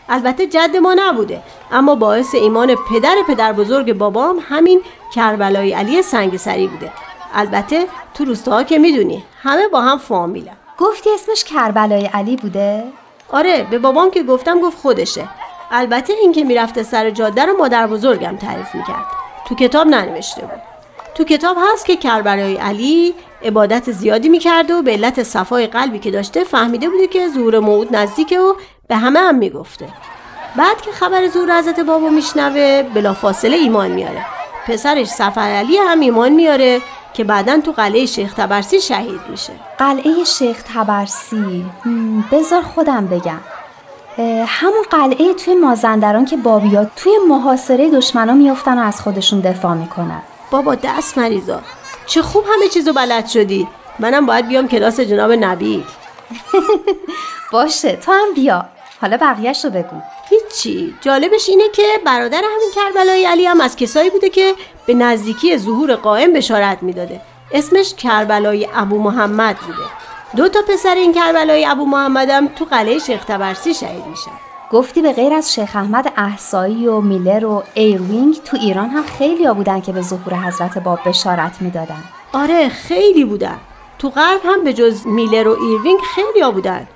البته 0.09 0.47
جد 0.47 0.77
ما 0.77 0.95
نبوده 0.95 1.43
اما 1.73 1.95
باعث 1.95 2.35
ایمان 2.35 2.75
پدر 2.75 3.17
پدر 3.29 3.53
بزرگ 3.53 3.93
بابام 3.93 4.39
همین 4.49 4.81
کربلای 5.15 5.73
علی 5.73 6.03
سنگ 6.03 6.31
بوده. 6.71 6.93
البته 7.35 7.87
تو 8.15 8.25
روستاها 8.25 8.63
که 8.63 8.79
می‌دونی 8.79 9.25
همه 9.43 9.69
با 9.69 9.81
هم 9.81 9.99
فامیلن. 9.99 10.57
گفتی 10.79 11.11
اسمش 11.15 11.45
کربلای 11.45 12.07
علی 12.07 12.37
بوده؟ 12.37 12.85
آره 13.31 13.67
به 13.71 13.79
بابام 13.79 14.11
که 14.11 14.23
گفتم 14.23 14.61
گفت 14.61 14.79
خودشه. 14.79 15.29
البته 15.71 16.13
این 16.13 16.33
که 16.33 16.45
می‌رفته 16.45 16.83
سر 16.83 17.11
جاده 17.11 17.45
رو 17.45 17.57
مادر 17.57 17.87
بزرگم 17.87 18.37
تعریف 18.37 18.75
می‌کرد. 18.75 19.05
تو 19.49 19.55
کتاب 19.55 19.87
ننوشته 19.87 20.41
بود. 20.41 20.63
تو 21.15 21.25
کتاب 21.25 21.57
هست 21.73 21.87
که 21.87 21.97
کربلای 21.97 22.57
علی 22.57 23.15
عبادت 23.45 23.91
زیادی 23.91 24.29
می‌کرده 24.29 24.75
و 24.75 24.83
به 24.83 24.93
علت 24.93 25.23
صفای 25.23 25.67
قلبی 25.67 25.99
که 25.99 26.11
داشته 26.11 26.45
فهمیده 26.45 26.89
بوده 26.89 27.07
که 27.07 27.29
زور 27.29 27.59
موعود 27.59 27.97
نزدیکه 27.97 28.39
و 28.41 28.55
به 28.89 28.97
همه 28.97 29.21
هم 29.21 29.35
می‌گفته. 29.35 29.89
بعد 30.57 30.81
که 30.81 30.93
خبر 30.93 31.29
زور 31.29 31.59
حضرت 31.59 31.81
بابا 31.81 32.09
میشنوه 32.09 32.83
بلافاصله 32.83 33.57
ایمان 33.57 33.91
میاره. 33.91 34.27
پسرش 34.67 35.07
سفر 35.07 35.41
علی 35.41 35.77
هم 35.77 36.01
ایمان 36.01 36.33
میاره. 36.33 36.81
که 37.15 37.25
بعدا 37.25 37.61
تو 37.61 37.73
قلعه 37.73 38.07
شیخ 38.07 38.35
تبرسی 38.35 38.81
شهید 38.81 39.21
میشه. 39.29 39.53
قلعه 39.79 40.25
شیخ 40.25 40.63
تبرسی؟ 40.75 41.67
بذار 42.33 42.63
خودم 42.63 43.07
بگم. 43.07 43.41
همون 44.47 44.83
قلعه 44.91 45.35
توی 45.35 45.55
مازندران 45.55 46.25
که 46.25 46.37
بابیات 46.37 46.89
توی 46.97 47.13
محاصره 47.29 47.91
دشمنا 47.91 48.33
میفتن 48.33 48.79
و 48.79 48.83
از 48.83 49.01
خودشون 49.01 49.41
دفاع 49.41 49.75
می‌کنن. 49.75 50.23
بابا 50.51 50.75
دست 50.75 51.19
مریضا 51.19 51.61
چه 52.07 52.23
خوب 52.23 52.45
همه 52.55 52.69
چیزو 52.69 52.93
بلد 52.93 53.27
شدی. 53.27 53.69
منم 53.99 54.27
باید 54.27 54.49
بیام 54.49 54.69
کلاس 54.69 55.01
جناب 55.01 55.33
نبی 55.33 55.85
باشه 57.53 57.97
تو 57.97 58.13
هم 58.13 58.35
بیا. 58.35 58.65
حالا 59.01 59.17
بقیهش 59.17 59.65
رو 59.65 59.71
بگو. 59.71 59.97
هیچی. 60.33 60.95
جالبش 61.01 61.49
اینه 61.49 61.69
که 61.73 61.83
برادر 62.07 62.43
همین 62.55 62.71
کربلای 62.75 63.27
علی 63.27 63.47
هم 63.47 63.61
از 63.61 63.77
کسایی 63.77 64.11
بوده 64.11 64.29
که 64.29 64.55
به 64.87 64.95
نزدیکی 64.95 65.59
ظهور 65.59 65.95
قائم 65.95 66.33
بشارت 66.33 66.83
می‌داده. 66.83 67.21
اسمش 67.53 67.95
کربلای 67.95 68.69
ابو 68.75 68.99
محمد 68.99 69.57
بوده. 69.57 69.89
دو 70.37 70.49
تا 70.49 70.61
پسر 70.69 70.95
این 70.95 71.15
کربلای 71.15 71.67
ابو 71.67 71.87
محمدم 71.87 72.49
تو 72.49 72.65
قلعه 72.65 72.99
شیخ 72.99 73.25
طبرسی 73.25 73.75
شهید 73.75 74.07
میشن. 74.07 74.31
گفتی 74.71 75.03
به 75.03 75.13
غیر 75.13 75.35
از 75.35 75.55
شیخ 75.55 75.77
احمد 75.77 76.13
احسایی 76.17 76.87
و 76.87 77.01
میلر 77.01 77.45
و 77.45 77.63
ایروینگ 77.75 78.43
تو 78.45 78.57
ایران 78.57 78.89
هم 78.89 79.03
خیلی 79.03 79.45
ها 79.45 79.55
بودن 79.55 79.81
که 79.81 79.93
به 79.93 80.03
ظهور 80.03 80.35
حضرت 80.35 80.79
باب 80.79 80.99
بشارت 81.07 81.57
می‌دادن. 81.61 82.05
آره 82.33 82.69
خیلی 82.69 83.25
بودن. 83.25 83.59
تو 83.99 84.11
غرب 84.11 84.41
هم 84.45 84.65
به 84.65 84.73
جز 84.73 85.07
میلر 85.07 85.49
و 85.49 85.63
ایروینگ 85.63 85.99
خیلی 86.15 86.41
ها 86.41 86.51
بودن. 86.51 86.89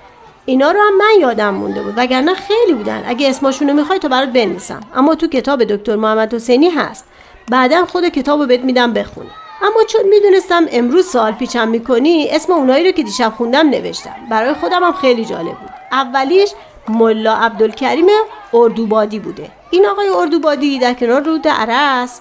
اینا 0.46 0.70
رو 0.70 0.80
هم 0.80 0.96
من 0.98 1.20
یادم 1.20 1.54
مونده 1.54 1.82
بود 1.82 1.94
وگرنه 1.96 2.34
خیلی 2.34 2.74
بودن. 2.74 3.04
اگه 3.06 3.30
اسمشونو 3.30 3.72
می‌خوای 3.72 3.98
تو 3.98 4.08
برات 4.08 4.28
بنویسم. 4.28 4.80
اما 4.94 5.14
تو 5.14 5.26
کتاب 5.26 5.64
دکتر 5.64 5.96
محمد 5.96 6.34
حسینی 6.34 6.68
هست. 6.70 7.04
بعدا 7.50 7.84
خود 7.84 8.08
کتابو 8.08 8.46
بهت 8.46 8.60
میدم 8.60 8.92
بخون. 8.92 9.26
اما 9.62 9.84
چون 9.88 10.00
می‌دونستم 10.08 10.66
امروز 10.72 11.06
سوال 11.06 11.32
پیچم 11.32 11.68
می‌کنی 11.68 12.28
اسم 12.30 12.52
اونایی 12.52 12.84
رو 12.84 12.90
که 12.90 13.02
دیشب 13.02 13.32
خوندم 13.36 13.70
نوشتم. 13.70 14.14
برای 14.30 14.54
خودم 14.54 14.84
هم 14.84 14.92
خیلی 14.92 15.24
جالب 15.24 15.44
بود. 15.44 15.70
اولیش 15.92 16.50
ملا 16.88 17.34
عبدالکریم 17.34 18.06
اردوبادی 18.54 19.18
بوده. 19.18 19.50
این 19.70 19.86
آقای 19.86 20.08
اردوبادی 20.08 20.78
در 20.78 20.94
کنار 20.94 21.22
رود 21.22 21.48
ارس 21.48 22.20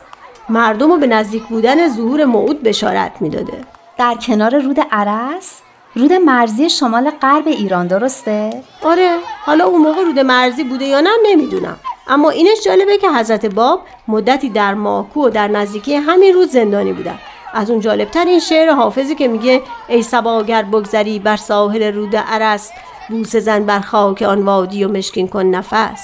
مردم 0.50 0.92
رو 0.92 0.98
به 0.98 1.08
نزدیک 1.08 1.44
بودن 1.44 1.90
ظهور 1.90 2.26
موعود 2.26 2.64
بشارت 2.64 3.12
می‌داده. 3.20 3.64
در 3.98 4.16
کنار 4.16 4.60
رود 4.60 4.80
عرس؟ 4.92 5.62
رود 5.96 6.14
مرزی 6.14 6.70
شمال 6.70 7.10
غرب 7.10 7.48
ایران 7.48 7.88
درسته؟ 7.88 8.64
آره 8.84 9.18
حالا 9.46 9.66
اون 9.66 9.82
موقع 9.82 10.02
رود 10.02 10.20
مرزی 10.20 10.64
بوده 10.64 10.86
یا 10.86 11.00
نه 11.02 11.10
نمی‌دونم 11.26 11.80
اما 12.08 12.30
اینش 12.30 12.64
جالبه 12.66 12.98
که 12.98 13.10
حضرت 13.10 13.46
باب 13.46 13.82
مدتی 14.08 14.50
در 14.50 14.74
ماکو 14.74 15.26
و 15.26 15.30
در 15.30 15.48
نزدیکی 15.48 15.96
همین 15.96 16.34
رود 16.34 16.50
زندانی 16.50 16.94
بودن 16.94 17.20
از 17.54 17.70
اون 17.70 17.80
جالبتر 17.80 18.26
این 18.26 18.40
شعر 18.40 18.70
حافظی 18.70 19.16
که 19.16 19.28
میگه 19.28 19.62
ای 19.88 20.02
سبا 20.02 20.40
اگر 20.40 20.64
بگذری 20.64 21.20
بر 21.20 21.38
ساحل 21.38 21.84
رود 21.94 22.16
عرس 22.16 22.72
بوس 23.10 23.36
زن 23.36 23.66
بر 23.66 23.80
خاک 23.80 24.22
آن 24.22 24.46
وادی 24.46 24.84
و 24.84 24.92
مشکین 24.92 25.28
کن 25.28 25.46
نفس 25.46 26.02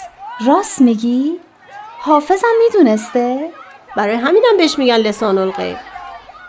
راست 0.48 0.82
میگی؟ 0.82 1.40
حافظم 2.00 2.48
می‌دونسته؟ 2.66 3.50
برای 3.96 4.16
همینم 4.16 4.58
بهش 4.58 4.80
میگن 4.80 4.98
لسان 4.98 5.38
الغیب 5.38 5.78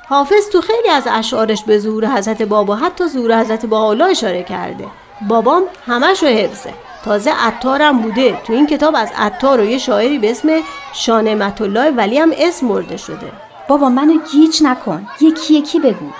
حافظ 0.08 0.48
تو 0.52 0.60
خیلی 0.60 0.88
از 0.88 1.08
اشعارش 1.10 1.64
به 1.64 1.78
ظهور 1.78 2.06
حضرت 2.06 2.42
بابا 2.42 2.76
حتی 2.76 3.06
ظهور 3.06 3.40
حضرت 3.40 3.66
بالا 3.66 4.06
اشاره 4.06 4.42
کرده. 4.42 4.86
بابام 5.28 5.62
همش 5.86 6.22
رو 6.22 6.28
حفظه. 6.28 6.74
تازه 7.04 7.30
عطارم 7.30 7.98
بوده. 7.98 8.40
تو 8.46 8.52
این 8.52 8.66
کتاب 8.66 8.94
از 8.96 9.10
عطار 9.18 9.60
و 9.60 9.64
یه 9.64 9.78
شاعری 9.78 10.18
به 10.18 10.30
اسم 10.30 10.48
شانمت 10.92 11.60
الله 11.60 11.90
ولی 11.90 12.18
هم 12.18 12.32
اسم 12.38 12.66
مرده 12.66 12.96
شده. 12.96 13.32
بابا 13.68 13.88
منو 13.88 14.18
گیج 14.32 14.62
نکن. 14.62 15.06
یکی 15.20 15.54
یکی 15.54 15.80
بگو. 15.80 16.10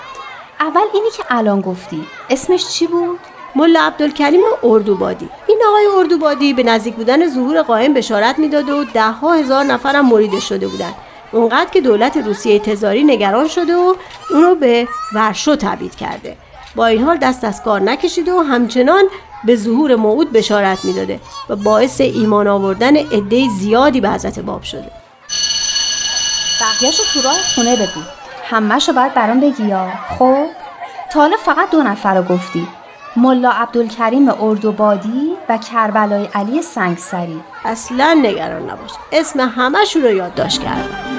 اول 0.59 0.85
اینی 0.93 1.09
که 1.17 1.23
الان 1.29 1.61
گفتی. 1.61 2.07
اسمش 2.29 2.67
چی 2.67 2.87
بود؟ 2.87 3.19
ملا 3.55 3.81
عبدالکریم 3.81 4.41
اردوبادی. 4.63 5.29
این 5.47 5.61
آقای 5.67 5.85
اردوبادی 5.97 6.53
به 6.53 6.63
نزدیک 6.63 6.95
بودن 6.95 7.27
ظهور 7.27 7.61
قائم 7.61 7.93
بشارت 7.93 8.39
می‌داد 8.39 8.69
و 8.69 8.83
ده 8.83 9.11
ها 9.11 9.33
هزار 9.33 9.63
نفرم 9.63 10.09
مرید 10.09 10.39
شده 10.39 10.67
بودند 10.67 10.95
اونقدر 11.33 11.69
که 11.69 11.81
دولت 11.81 12.17
روسیه 12.17 12.59
تزاری 12.59 13.03
نگران 13.03 13.47
شده 13.47 13.75
و 13.75 13.95
اونو 14.29 14.55
به 14.55 14.87
ورشو 15.13 15.55
تبعید 15.55 15.95
کرده. 15.95 16.37
با 16.75 16.85
این 16.85 17.03
حال 17.03 17.17
دست 17.17 17.43
از 17.43 17.63
کار 17.63 17.81
نکشیده 17.81 18.33
و 18.33 18.39
همچنان 18.39 19.03
به 19.43 19.55
ظهور 19.55 19.95
موعود 19.95 20.31
بشارت 20.31 20.85
می‌داده 20.85 21.19
و 21.49 21.55
باعث 21.55 22.01
ایمان 22.01 22.47
آوردن 22.47 22.97
عده 22.97 23.49
زیادی 23.59 24.01
به 24.01 24.09
حضرت 24.09 24.39
باب 24.39 24.63
شده. 24.63 24.91
بقیهشو 26.61 27.03
تو 27.13 27.21
راه 27.21 27.37
خونه 27.55 27.75
بگو. 27.75 28.01
همهشو 28.49 28.93
باید 28.93 29.13
برام 29.13 29.39
بگی 29.39 29.63
یا. 29.63 29.91
خب؟ 30.19 30.45
تا 31.13 31.19
حالا 31.19 31.37
فقط 31.37 31.69
دو 31.69 31.83
نفر 31.83 32.15
رو 32.15 32.23
گفتی. 32.23 32.67
ملا 33.15 33.49
عبدالکریم 33.49 34.29
اردوبادی 34.41 35.33
و 35.49 35.57
کربلای 35.57 36.27
علی 36.33 36.61
سنگسری. 36.61 37.39
اصلا 37.65 38.13
نگران 38.13 38.61
نباش. 38.61 38.91
اسم 39.11 39.39
همهشون 39.39 40.03
رو 40.03 40.09
یادداشت 40.09 40.61
کردم. 40.61 41.12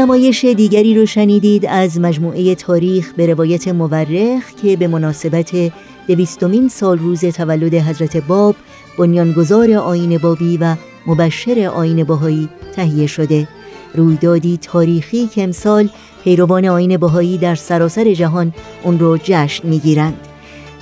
نمایش 0.00 0.44
دیگری 0.44 0.94
رو 0.94 1.06
شنیدید 1.06 1.66
از 1.66 2.00
مجموعه 2.00 2.54
تاریخ 2.54 3.12
به 3.16 3.26
روایت 3.26 3.68
مورخ 3.68 4.54
که 4.62 4.76
به 4.76 4.88
مناسبت 4.88 5.72
دویستمین 6.08 6.68
سال 6.68 6.98
روز 6.98 7.24
تولد 7.24 7.74
حضرت 7.74 8.16
باب 8.16 8.56
بنیانگذار 8.98 9.72
آین 9.72 10.18
بابی 10.18 10.56
و 10.56 10.76
مبشر 11.06 11.70
آین 11.74 12.04
باهایی 12.04 12.48
تهیه 12.76 13.06
شده. 13.06 13.48
رویدادی 13.94 14.56
تاریخی 14.62 15.26
که 15.26 15.42
امسال 15.42 15.88
پیروان 16.24 16.64
آین 16.64 16.96
باهایی 16.96 17.38
در 17.38 17.54
سراسر 17.54 18.14
جهان 18.14 18.52
اون 18.82 18.98
رو 18.98 19.18
جشن 19.22 19.68
می‌گیرند. 19.68 20.18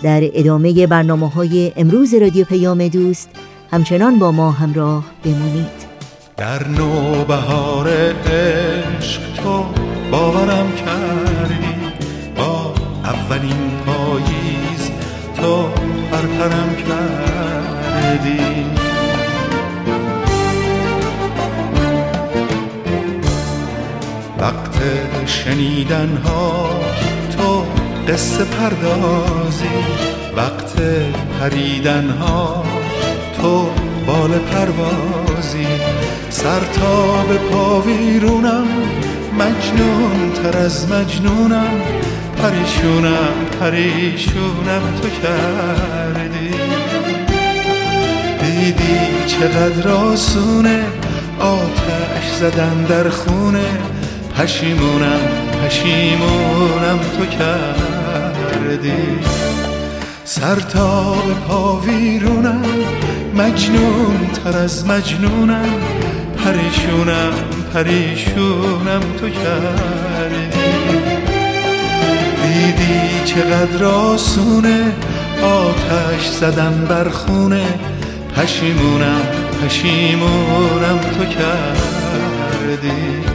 در 0.02 0.20
ادامه 0.35 0.87
برنامه 0.87 1.28
های 1.28 1.72
امروز 1.76 2.14
رادیو 2.14 2.44
پیام 2.44 2.88
دوست 2.88 3.28
همچنان 3.70 4.18
با 4.18 4.33
ما 4.33 4.50
همراه 4.50 5.04
بمونید. 5.24 5.88
در 6.38 6.68
نوبهار 6.68 7.88
عشق 7.88 9.20
تو 9.37 9.64
باورم 10.11 10.72
کردی. 10.72 11.74
با 12.37 12.74
اولین 13.05 13.70
پاییز 13.87 14.90
تو 15.37 15.68
پرپرم 16.11 16.77
کردی. 16.88 18.66
وقت 24.38 24.79
شنیدن 25.27 26.16
ها 26.24 26.70
تو 27.37 27.64
قصه 28.12 28.44
پردازی. 28.44 29.64
وقت 30.37 30.77
پریدن 31.40 32.11
ها 32.11 32.64
تو 33.40 33.70
بال 34.07 34.38
پروازی. 34.38 35.66
سر 36.42 36.61
تا 36.61 37.22
به 37.22 37.35
پاویرونم 37.35 38.66
مجنون 39.38 40.33
تر 40.33 40.59
از 40.59 40.88
مجنونم. 40.88 41.81
پریشونم 42.42 43.35
پریشونم 43.61 44.83
تو 45.03 45.09
کردی. 45.09 46.51
دیدی 48.40 48.98
چقدر 49.27 49.88
آسونه. 49.88 50.85
آتش 51.38 52.31
زدن 52.40 52.85
در 52.88 53.09
خونه. 53.09 53.68
پشیمونم 54.37 55.20
پشیمونم 55.64 56.98
تو 57.18 57.27
کردی. 57.27 59.18
سر 60.24 60.55
تا 60.55 61.12
به 61.12 61.35
پاویرونم 61.48 62.64
مجنون 63.35 64.31
تر 64.44 64.59
از 64.59 64.87
مجنونم. 64.87 66.07
پریشونم 66.48 67.32
پریشونم 67.74 69.00
تو 69.20 69.28
کردی. 69.28 70.48
دیدی 72.42 73.24
چقدر 73.24 73.84
آسونه 73.84 74.92
آتش 75.42 76.26
زدن 76.26 76.87
بر 76.88 77.08
خونه. 77.08 77.66
پشیمونم 78.37 79.20
پشیمونم 79.62 80.98
تو 81.18 81.24
کردی. 81.24 83.27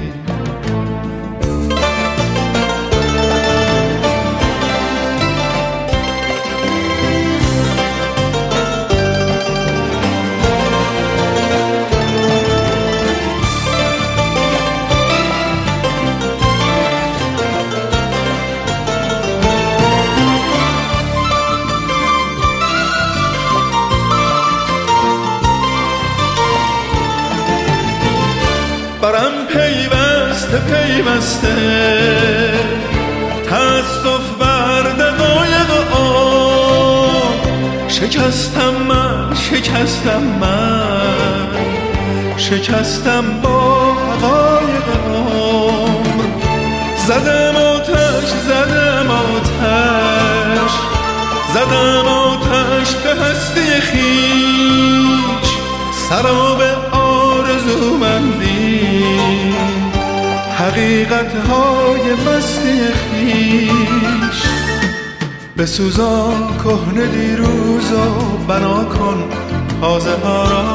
پیوسته 31.03 31.55
تاسف 33.49 34.29
بر 34.39 34.81
دقایق 34.81 35.71
آن. 35.91 37.33
شکستم 37.87 38.73
من 38.87 39.35
شکستم 39.35 40.23
من. 40.41 41.47
شکستم 42.37 43.23
با 43.41 43.93
حقایق 43.93 44.87
عمر 45.07 46.23
زدم 47.07 47.55
آتش 47.55 48.29
زدم 48.47 49.11
آتش. 49.11 50.71
زدم 51.53 52.07
آتش 52.07 52.95
به 52.95 53.23
هستی 53.23 53.81
خیش. 53.81 55.49
سراب 56.09 56.61
آرزو 56.91 57.97
مندی. 57.97 58.52
حقیقت 60.63 61.35
های 61.35 62.13
مستی 62.13 62.81
خیش. 62.93 64.43
به 65.55 65.65
سوزان 65.65 66.57
کهن 66.63 67.09
دیروز 67.09 67.91
و 67.91 68.37
بنا 68.47 68.83
کن 68.83 69.23
تازه 69.81 70.15
ها 70.23 70.43
را. 70.43 70.67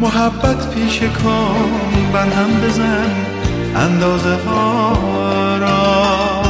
محبت 0.00 0.74
پیش 0.74 1.00
کن 1.00 1.70
بر 2.12 2.28
هم 2.28 2.60
بزن 2.60 3.10
اندازه 3.76 4.36
ها 4.46 4.92
را. 5.60 6.42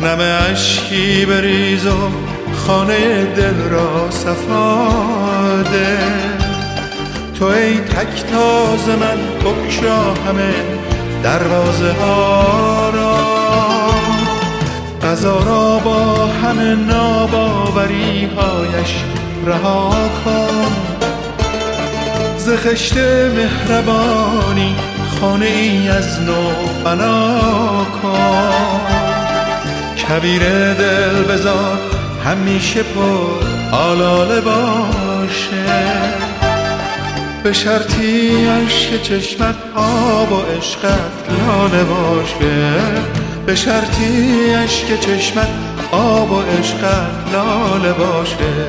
نم 0.00 0.18
اشکی 0.50 1.26
بریز 1.26 1.86
و 1.86 2.10
خانه 2.66 3.24
دل 3.24 3.68
را 3.70 4.10
صفاده 4.10 5.98
تو 7.38 7.44
ای 7.44 7.78
تک 7.78 8.24
تاز 8.32 8.88
من 8.88 9.18
بکشا 9.44 10.14
همه 10.14 10.54
دروازه 11.22 11.92
ها 11.92 12.90
را. 12.90 13.18
قضا 15.02 15.38
را 15.38 15.78
با 15.78 16.26
همه 16.26 16.74
ناباوری 16.74 18.30
هایش 18.36 18.94
رها 19.46 19.90
کن. 20.24 20.72
ز 22.38 22.48
مهربانی 23.36 24.74
خانه 25.20 25.46
ای 25.46 25.88
از 25.88 26.20
نو 26.20 26.50
بنا 26.84 27.40
کن. 28.02 28.80
کبیر 30.08 30.42
دل 30.74 31.22
بزار 31.22 31.78
همیشه 32.24 32.82
پر 32.82 33.76
آلاله 33.76 34.40
باشه. 34.40 36.27
به 37.44 37.52
شرطی 37.52 38.30
عشق 38.46 39.02
چشمت 39.02 39.54
آب 39.74 40.32
و 40.32 40.36
عشقت 40.36 41.30
لاله 41.30 41.84
باشه. 41.84 42.80
به 43.46 43.54
شرطی 43.54 44.50
عشق 44.54 45.00
چشمت 45.00 45.48
آب 45.92 46.32
و 46.32 46.40
عشقت 46.40 47.32
لاله 47.32 47.92
باشه. 47.92 48.68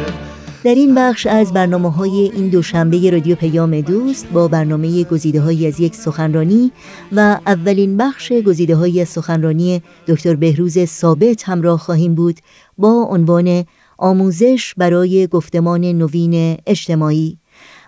در 0.63 0.75
این 0.75 0.95
بخش 0.95 1.27
از 1.27 1.53
برنامه 1.53 1.91
های 1.91 2.31
این 2.35 2.49
دوشنبه 2.49 3.11
رادیو 3.11 3.35
پیام 3.35 3.81
دوست 3.81 4.27
با 4.27 4.47
برنامه 4.47 5.03
گزیده 5.03 5.41
های 5.41 5.67
از 5.67 5.79
یک 5.79 5.95
سخنرانی 5.95 6.71
و 7.11 7.39
اولین 7.47 7.97
بخش 7.97 8.31
گزیده 8.31 8.75
های 8.75 9.05
سخنرانی 9.05 9.81
دکتر 10.07 10.35
بهروز 10.35 10.85
ثابت 10.85 11.43
همراه 11.43 11.79
خواهیم 11.79 12.15
بود 12.15 12.39
با 12.77 13.07
عنوان 13.09 13.65
آموزش 13.97 14.73
برای 14.77 15.27
گفتمان 15.27 15.85
نوین 15.85 16.57
اجتماعی. 16.67 17.37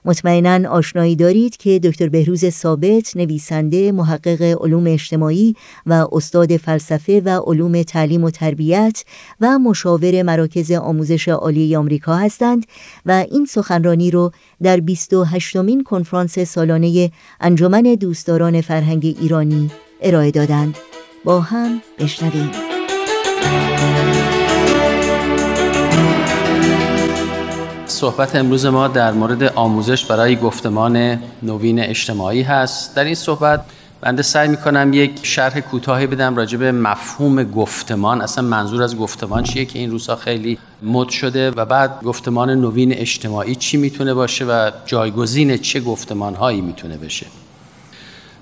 مطمئنا 0.06 0.70
آشنایی 0.70 1.16
دارید 1.16 1.58
که 1.58 1.80
دکتر 1.80 2.10
بهروز 2.10 2.50
ثابت 2.50 3.18
نویسنده 3.18 3.92
محقق 3.92 4.42
علوم 4.42 4.88
اجتماعی 4.88 5.56
و 5.86 6.08
استاد 6.12 6.58
فلسفه 6.58 7.22
و 7.26 7.42
علوم 7.46 7.84
تعلیم 7.84 8.24
و 8.24 8.30
تربیت 8.30 9.04
و 9.42 9.60
مشاور 9.60 10.24
مراکز 10.24 10.72
آموزش 10.72 11.28
عالی 11.28 11.76
آمریکا 11.76 12.16
هستند 12.16 12.66
و 13.06 13.26
این 13.32 13.46
سخنرانی 13.46 14.12
رو 14.12 14.32
در 14.64 14.80
28 14.80 15.56
مین 15.56 15.84
کنفرانس 15.84 16.40
سالانه 16.40 17.12
انجمن 17.42 17.82
دوستداران 17.82 18.62
فرهنگ 18.62 19.16
ایرانی 19.22 19.72
ارائه 20.02 20.32
دادند. 20.32 20.78
با 21.24 21.42
هم 21.42 21.82
بشنویم. 22.00 22.52
صحبت 28.02 28.36
امروز 28.36 28.66
ما 28.66 28.88
در 28.88 29.12
مورد 29.12 29.44
آموزش 29.44 30.06
برای 30.06 30.36
گفتمان 30.36 31.20
نوین 31.44 31.80
اجتماعی 31.80 32.42
هست. 32.42 32.96
در 32.96 33.04
این 33.04 33.16
صحبت 33.16 33.66
بنده 34.02 34.22
سعی 34.22 34.48
می‌کنم 34.48 34.94
یک 34.94 35.20
شرح 35.24 35.60
کوتاهی 35.60 36.08
بدم 36.08 36.36
راجع 36.36 36.58
به 36.58 36.72
مفهوم 36.72 37.44
گفتمان. 37.44 38.22
اصلا 38.22 38.44
منظور 38.44 38.84
از 38.84 38.98
گفتمان 38.98 39.44
چیه 39.44 39.66
که 39.66 39.80
این 39.80 39.92
روزها 39.92 40.16
خیلی 40.16 40.58
مد 40.84 41.10
شده 41.10 41.52
و 41.52 41.66
بعد 41.66 42.04
گفتمان 42.04 42.50
نوین 42.50 42.94
اجتماعی 42.94 43.56
چی 43.56 43.78
می‌تونه 43.78 44.14
باشه 44.14 44.46
و 44.46 44.72
جایگزین 44.86 45.58
چه 45.58 45.80
گفتمان 45.80 46.36
هایی 46.36 46.62
می‌تونه 46.62 46.98
بشه. 46.98 47.26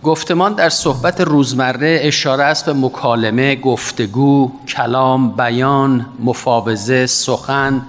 گفتمان 0.03 0.53
در 0.53 0.69
صحبت 0.69 1.21
روزمره 1.21 1.99
اشاره 2.01 2.43
است 2.43 2.65
به 2.65 2.73
مکالمه، 2.73 3.55
گفتگو، 3.55 4.51
کلام، 4.67 5.31
بیان، 5.31 6.05
مفاوضه، 6.19 7.05
سخن 7.05 7.81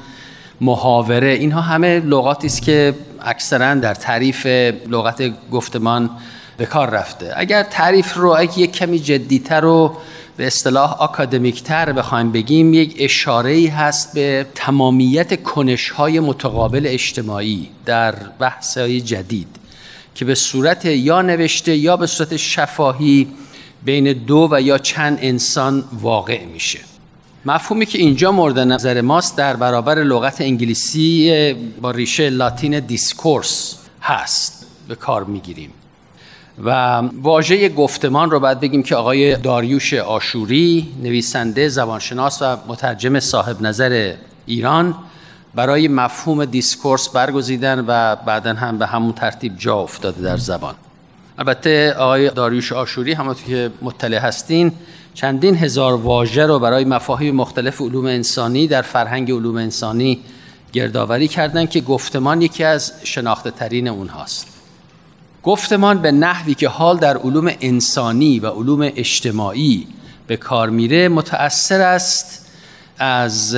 محاوره. 0.60 1.28
اینها 1.28 1.60
همه 1.60 2.00
لغاتی 2.00 2.46
است 2.46 2.62
که 2.62 2.94
اکثرا 3.22 3.74
در 3.74 3.94
تعریف 3.94 4.46
لغت 4.86 5.22
گفتمان 5.50 6.10
به 6.56 6.66
کار 6.66 6.90
رفته. 6.90 7.32
اگر 7.36 7.62
تعریف 7.62 8.16
رو 8.16 8.30
اگه 8.38 8.58
یک 8.58 8.72
کمی 8.72 8.98
جدیتر 8.98 9.64
و 9.64 9.96
به 10.36 10.46
اصطلاح 10.46 11.02
آکادمیک‌تر 11.02 11.92
بخوایم 11.92 12.32
بگیم 12.32 12.74
یک 12.74 12.96
اشاره 12.98 13.50
ای 13.50 13.66
هست 13.66 14.14
به 14.14 14.46
تمامیت 14.54 15.42
کنش 15.42 15.90
های 15.90 16.20
متقابل 16.20 16.82
اجتماعی 16.86 17.68
در 17.86 18.14
بحث 18.38 18.78
های 18.78 19.00
جدید 19.00 19.56
که 20.14 20.24
به 20.24 20.34
صورت 20.34 20.84
یا 20.84 21.22
نوشته 21.22 21.76
یا 21.76 21.96
به 21.96 22.06
صورت 22.06 22.36
شفاهی 22.36 23.28
بین 23.84 24.12
دو 24.12 24.48
و 24.50 24.60
یا 24.60 24.78
چند 24.78 25.18
انسان 25.22 25.84
واقع 25.92 26.44
میشه. 26.44 26.89
مفهومی 27.44 27.86
که 27.86 27.98
اینجا 27.98 28.32
مورد 28.32 28.58
نظر 28.58 29.00
ماست 29.00 29.36
در 29.36 29.56
برابر 29.56 29.94
لغت 29.94 30.40
انگلیسی 30.40 31.54
با 31.80 31.90
ریشه 31.90 32.30
لاتین 32.30 32.80
discourse 32.80 33.78
هست 34.02 34.66
به 34.88 34.94
کار 34.94 35.24
می‌گیریم. 35.24 35.70
و 36.64 37.02
واژه 37.22 37.68
گفتمان 37.68 38.30
رو 38.30 38.40
باید 38.40 38.60
بگیم 38.60 38.82
که 38.82 38.96
آقای 38.96 39.36
داریوش 39.36 39.94
آشوری 39.94 40.88
نویسنده 41.02 41.68
زبانشناس 41.68 42.42
و 42.42 42.56
مترجم 42.68 43.20
صاحب 43.20 43.62
نظر 43.62 44.14
ایران 44.46 44.94
برای 45.54 45.88
مفهوم 45.88 46.44
دیسکورس 46.44 47.08
برگزیدن 47.08 47.84
و 47.86 48.16
بعدا 48.16 48.54
هم 48.54 48.78
به 48.78 48.86
همون 48.86 49.12
ترتیب 49.12 49.56
جا 49.58 49.76
افتاده 49.76 50.22
در 50.22 50.36
زبان. 50.36 50.74
البته 51.38 51.92
آقای 51.92 52.30
داریوش 52.30 52.72
آشوری 52.72 53.12
همونطور 53.12 53.44
که 53.44 53.70
مطلع 53.82 54.18
هستین 54.18 54.72
چندین 55.14 55.56
هزار 55.56 55.94
واژه 55.94 56.46
رو 56.46 56.58
برای 56.58 56.84
مفاهیم 56.84 57.34
مختلف 57.34 57.80
علوم 57.80 58.06
انسانی 58.06 58.66
در 58.66 58.82
فرهنگ 58.82 59.30
علوم 59.30 59.56
انسانی 59.56 60.20
گردآوری 60.72 61.28
کردن 61.28 61.66
که 61.66 61.80
گفتمان 61.80 62.42
یکی 62.42 62.64
از 62.64 62.92
شناخته 63.04 63.50
ترین 63.50 63.88
اونهاست. 63.88 64.46
گفتمان 65.42 65.98
به 65.98 66.12
نحوی 66.12 66.54
که 66.54 66.68
حال 66.68 66.98
در 66.98 67.16
علوم 67.16 67.52
انسانی 67.60 68.40
و 68.40 68.46
علوم 68.46 68.82
اجتماعی 68.82 69.86
به 70.26 70.36
کار 70.36 70.70
میره 70.70 71.08
متأثر 71.08 71.80
است 71.80 72.49
از 73.00 73.56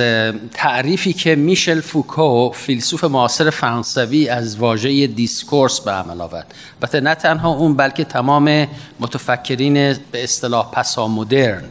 تعریفی 0.51 1.13
که 1.13 1.35
میشل 1.35 1.81
فوکو 1.81 2.49
فیلسوف 2.49 3.03
معاصر 3.03 3.49
فرانسوی 3.49 4.29
از 4.29 4.57
واژه 4.57 5.07
discourse 5.07 5.79
به 5.79 5.91
عمل 5.91 6.21
آورد. 6.21 6.53
البته 6.81 6.99
نه 6.99 7.15
تنها 7.15 7.49
اون 7.49 7.75
بلکه 7.75 8.03
تمام 8.03 8.67
متفکرین 8.99 9.73
به 10.11 10.23
اصطلاح 10.23 10.71
پسا 10.71 11.07
مدرن 11.07 11.63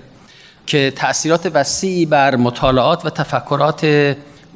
که 0.66 0.92
تأثیرات 0.96 1.50
وسیعی 1.54 2.06
بر 2.06 2.36
مطالعات 2.36 3.06
و 3.06 3.10
تفکرات 3.10 3.84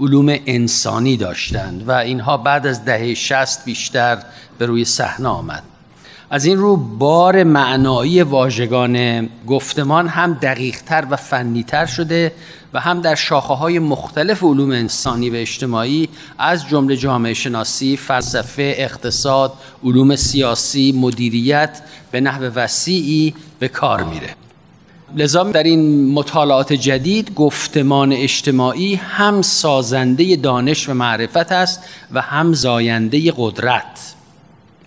علوم 0.01 0.37
انسانی 0.47 1.17
داشتند 1.17 1.89
و 1.89 1.93
اینها 1.93 2.37
بعد 2.37 2.67
از 2.67 2.85
دهه 2.85 3.15
شست 3.15 3.65
بیشتر 3.65 4.19
به 4.59 4.67
روی 4.67 4.85
صحنه 4.85 5.29
آمد. 5.29 5.63
از 6.31 6.45
این 6.45 6.59
رو 6.59 6.77
بار 6.77 7.45
معنایی 7.45 8.23
واژگان 8.23 9.29
گفتمان 9.47 10.09
هم 10.09 10.35
دقیقتر 10.35 11.07
و 11.11 11.17
فنیتر 11.17 11.87
شده 11.87 12.33
و 12.77 12.79
هم 12.79 13.01
در 13.01 13.15
شاخه 13.15 13.55
های 13.55 13.79
مختلف 13.79 14.43
علوم 14.43 14.71
انسانی 14.71 15.31
و 15.31 15.35
اجتماعی 15.35 16.09
از 16.39 16.69
جمله 16.69 16.97
جامعه 16.97 17.35
شناسی، 17.35 17.97
فلسفه، 17.97 18.75
اقتصاد، 18.77 19.53
علوم 19.85 20.17
سیاسی، 20.17 20.93
مدیریت 20.93 21.81
به 22.11 22.21
نحو 22.21 22.43
وسیعی 22.43 23.35
به 23.59 23.69
کار 23.69 24.03
میره. 24.03 24.29
لذا 25.17 25.43
در 25.43 25.63
این 25.63 26.13
مطالعات 26.13 26.73
جدید 26.73 27.35
گفتمان 27.35 28.13
اجتماعی 28.13 28.95
هم 28.95 29.43
سازنده 29.43 30.37
دانش 30.37 30.89
و 30.89 30.95
معرفت 30.95 31.53
است 31.53 31.81
و 32.13 32.21
هم 32.21 32.53
زاینده 32.53 33.33
قدرت 33.37 34.15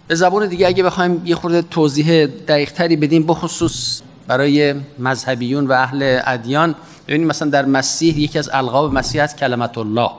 به 0.08 0.16
زبان 0.16 0.48
دیگه 0.48 0.68
اگه 0.68 0.84
بخوایم 0.84 1.22
یه 1.26 1.36
خورده 1.36 1.62
توضیح 1.62 2.26
دقیق 2.26 2.72
تری 2.72 2.96
بدیم 2.96 3.24
بخصوص 3.24 4.02
برای 4.28 4.76
مذهبیون 5.00 5.68
و 5.68 5.72
اهل 5.72 6.20
ادیان 6.26 6.76
ببینید 7.10 7.28
مثلا 7.28 7.50
در 7.50 7.66
مسیح 7.66 8.20
یکی 8.20 8.40
از 8.40 8.50
القاب 8.54 8.94
مسیح 8.94 9.24
از 9.24 9.36
کلمت 9.36 9.78
الله. 9.78 10.10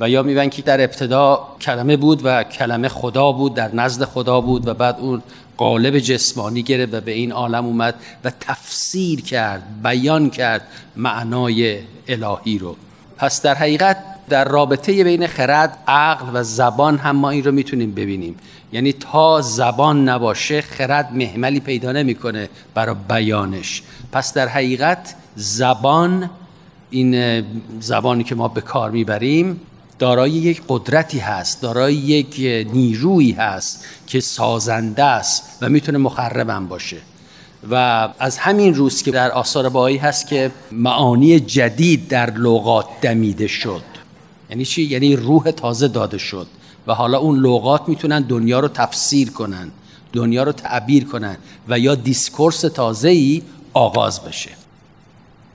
و 0.00 0.08
یا 0.08 0.22
میبین 0.22 0.50
که 0.50 0.62
در 0.62 0.80
ابتدا 0.80 1.48
کلمه 1.60 1.96
بود 1.96 2.20
و 2.24 2.44
کلمه 2.44 2.88
خدا 2.88 3.32
بود 3.32 3.54
در 3.54 3.74
نزد 3.74 4.04
خدا 4.04 4.40
بود 4.40 4.68
و 4.68 4.74
بعد 4.74 4.96
اون 5.00 5.22
قالب 5.56 5.98
جسمانی 5.98 6.62
گرفت 6.62 6.94
و 6.94 7.00
به 7.00 7.12
این 7.12 7.32
عالم 7.32 7.66
اومد 7.66 7.94
و 8.24 8.30
تفسیر 8.40 9.20
کرد 9.20 9.62
بیان 9.82 10.30
کرد 10.30 10.62
معنای 10.96 11.78
الهی 12.08 12.58
رو. 12.58 12.76
پس 13.16 13.42
در 13.42 13.54
حقیقت 13.54 13.96
در 14.28 14.44
رابطه 14.44 15.04
بین 15.04 15.26
خرد 15.26 15.78
عقل 15.88 16.26
و 16.34 16.42
زبان 16.42 16.98
هم 16.98 17.16
ما 17.16 17.30
این 17.30 17.44
رو 17.44 17.52
می‌تونیم 17.52 17.94
ببینیم. 17.94 18.36
یعنی 18.72 18.92
تا 18.92 19.40
زبان 19.40 20.08
نباشه 20.08 20.60
خرد 20.60 21.12
محملی 21.14 21.60
پیدا 21.60 21.92
نمی‌کنه 21.92 22.48
برای 22.74 22.96
بیانش. 23.08 23.82
پس 24.12 24.34
در 24.34 24.48
حقیقت 24.48 25.14
زبان 25.36 26.30
این 26.90 27.44
زبانی 27.80 28.24
که 28.24 28.34
ما 28.34 28.48
به 28.48 28.60
کار 28.60 28.90
می‌بریم 28.90 29.60
دارای 29.98 30.30
یک 30.30 30.62
قدرتی 30.68 31.18
هست 31.18 31.62
دارای 31.62 31.94
یک 31.94 32.36
نیرویی 32.72 33.32
هست 33.32 33.84
که 34.06 34.20
سازنده 34.20 35.04
است 35.04 35.58
و 35.60 35.68
می‌تونه 35.68 35.98
مخربم 35.98 36.66
باشه. 36.66 36.96
و 37.70 38.08
از 38.18 38.38
همین 38.38 38.74
روست 38.74 39.02
که 39.02 39.10
در 39.10 39.30
آثار 39.30 39.68
بهایی 39.68 39.96
هست 39.96 40.26
که 40.26 40.50
معانی 40.72 41.40
جدید 41.40 42.08
در 42.08 42.30
لغات 42.30 42.86
دمیده 43.00 43.46
شد. 43.46 43.91
یعنی 44.52 44.64
چی؟ 44.64 44.82
یعنی 44.82 45.16
روح 45.16 45.50
تازه 45.50 45.88
داده 45.88 46.18
شد. 46.18 46.46
و 46.86 46.94
حالا 46.94 47.18
اون 47.18 47.38
لغات 47.38 47.88
می‌تونن 47.88 48.20
دنیا 48.20 48.60
رو 48.60 48.68
تفسیر 48.68 49.30
کنن 49.30 49.70
دنیا 50.12 50.42
رو 50.42 50.52
تعبیر 50.52 51.04
کنن 51.04 51.36
و 51.68 51.78
یا 51.78 51.94
discourse 51.94 52.60
تازه‌ای 52.60 53.42
آغاز 53.72 54.24
بشه. 54.24 54.50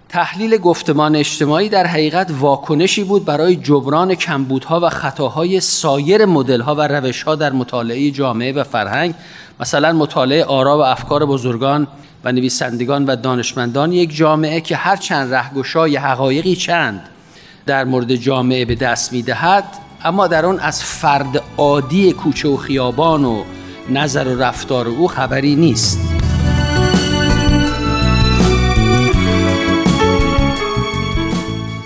تحلیل 0.09 0.57
گفتمان 0.57 1.15
اجتماعی 1.15 1.69
در 1.69 1.87
حقیقت 1.87 2.31
واکنشی 2.39 3.03
بود 3.03 3.25
برای 3.25 3.55
جبران 3.55 4.15
کمبودها 4.15 4.79
و 4.83 4.89
خطاهای 4.89 5.59
سایر 5.59 6.25
مدلها 6.25 6.75
و 6.75 6.81
روشها 6.81 7.35
در 7.35 7.51
مطالعه 7.51 8.11
جامعه 8.11 8.53
و 8.53 8.63
فرهنگ. 8.63 9.13
مثلا 9.59 9.93
مطالعه 9.93 10.43
آرا 10.43 10.77
و 10.77 10.81
افکار 10.81 11.25
بزرگان 11.25 11.87
و 12.23 12.31
نویسندگان 12.31 13.05
و 13.05 13.15
دانشمندان 13.15 13.91
یک 13.91 14.15
جامعه 14.15 14.61
که 14.61 14.75
هر 14.75 14.95
چند 14.95 15.33
رهگشای 15.33 15.95
حقایقی 15.95 16.55
چند 16.55 17.09
در 17.68 17.86
مورد 17.86 18.15
جامعه 18.15 18.65
به 18.65 18.76
دست 18.76 19.13
می‌دهد 19.13 19.63
اما 20.03 20.28
در 20.28 20.45
آن 20.45 20.59
از 20.59 20.84
فرد 20.84 21.43
عادی 21.57 22.11
کوچه 22.11 22.49
و 22.49 22.57
خیابان 22.57 23.26
و 23.26 23.43
نظر 23.89 24.28
و 24.28 24.41
رفتار 24.41 24.88
او 24.88 25.07
خبری 25.07 25.55
نیست. 25.55 25.99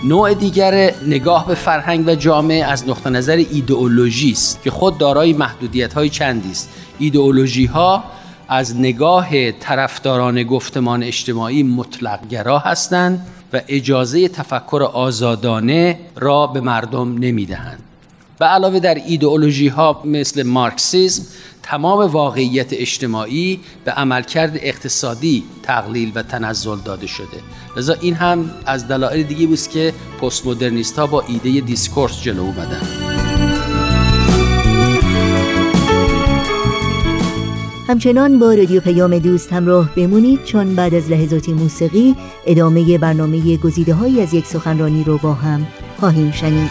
نوع 0.03 0.33
دیگر 0.33 0.93
نگاه 1.07 1.47
به 1.47 1.55
فرهنگ 1.55 2.07
و 2.07 2.15
جامعه 2.15 2.65
از 2.65 2.89
نقطه 2.89 3.09
نظر 3.09 3.45
ایدئولوژی 3.51 4.31
است 4.31 4.61
که 4.63 4.71
خود 4.71 4.97
دارای 4.97 5.33
محدودیت 5.33 5.93
های 5.93 6.09
چندی 6.09 6.51
است. 6.51 6.69
ایدئولوژی 6.99 7.65
ها 7.65 8.03
از 8.47 8.79
نگاه 8.79 9.51
طرفداران 9.51 10.43
گفتمان 10.43 11.03
اجتماعی 11.03 11.63
مطلق 11.63 12.27
گرا 12.27 12.59
هستند 12.59 13.27
و 13.53 13.61
اجازه 13.67 14.27
تفکر 14.27 14.89
آزادانه 14.93 15.99
را 16.15 16.47
به 16.47 16.61
مردم 16.61 17.17
نمی‌دهند. 17.17 17.79
و 18.39 18.45
علاوه 18.45 18.79
در 18.79 18.95
ایدئولوژی 18.95 19.67
ها 19.67 20.01
مثل 20.05 20.43
مارکسیزم 20.43 21.23
تمام 21.63 21.99
واقعیت 21.99 22.73
اجتماعی 22.73 23.59
به 23.85 23.91
عملکرد 23.91 24.59
اقتصادی 24.61 25.43
تقلیل 25.63 26.11
و 26.15 26.23
تنزل 26.23 26.77
داده 26.85 27.07
شده. 27.07 27.37
لذا 27.77 27.95
این 28.01 28.13
هم 28.13 28.51
از 28.65 28.87
دلایل 28.87 29.23
دیگه 29.23 29.47
بود 29.47 29.61
که 29.61 29.93
پست 30.21 30.47
مدرنیست 30.47 30.99
ها 30.99 31.07
با 31.07 31.23
ایده 31.27 31.59
discourse 31.65 32.21
جلو 32.21 32.41
اومدن. 32.41 33.30
همچنان 37.87 38.39
با 38.39 38.53
رادیو 38.53 38.81
پیام 38.81 39.19
دوست 39.19 39.53
همراه 39.53 39.95
بمونید 39.95 40.43
چون 40.43 40.75
بعد 40.75 40.93
از 40.93 41.09
لحظات 41.09 41.49
موسیقی 41.49 42.15
ادامه 42.45 42.97
برنامه 42.97 43.57
گزیده 43.57 43.93
هایی 43.93 44.21
از 44.21 44.33
یک 44.33 44.45
سخنرانی 44.45 45.03
رو 45.03 45.17
با 45.17 45.33
هم 45.33 45.67
خواهیم 45.99 46.31
شنید. 46.31 46.69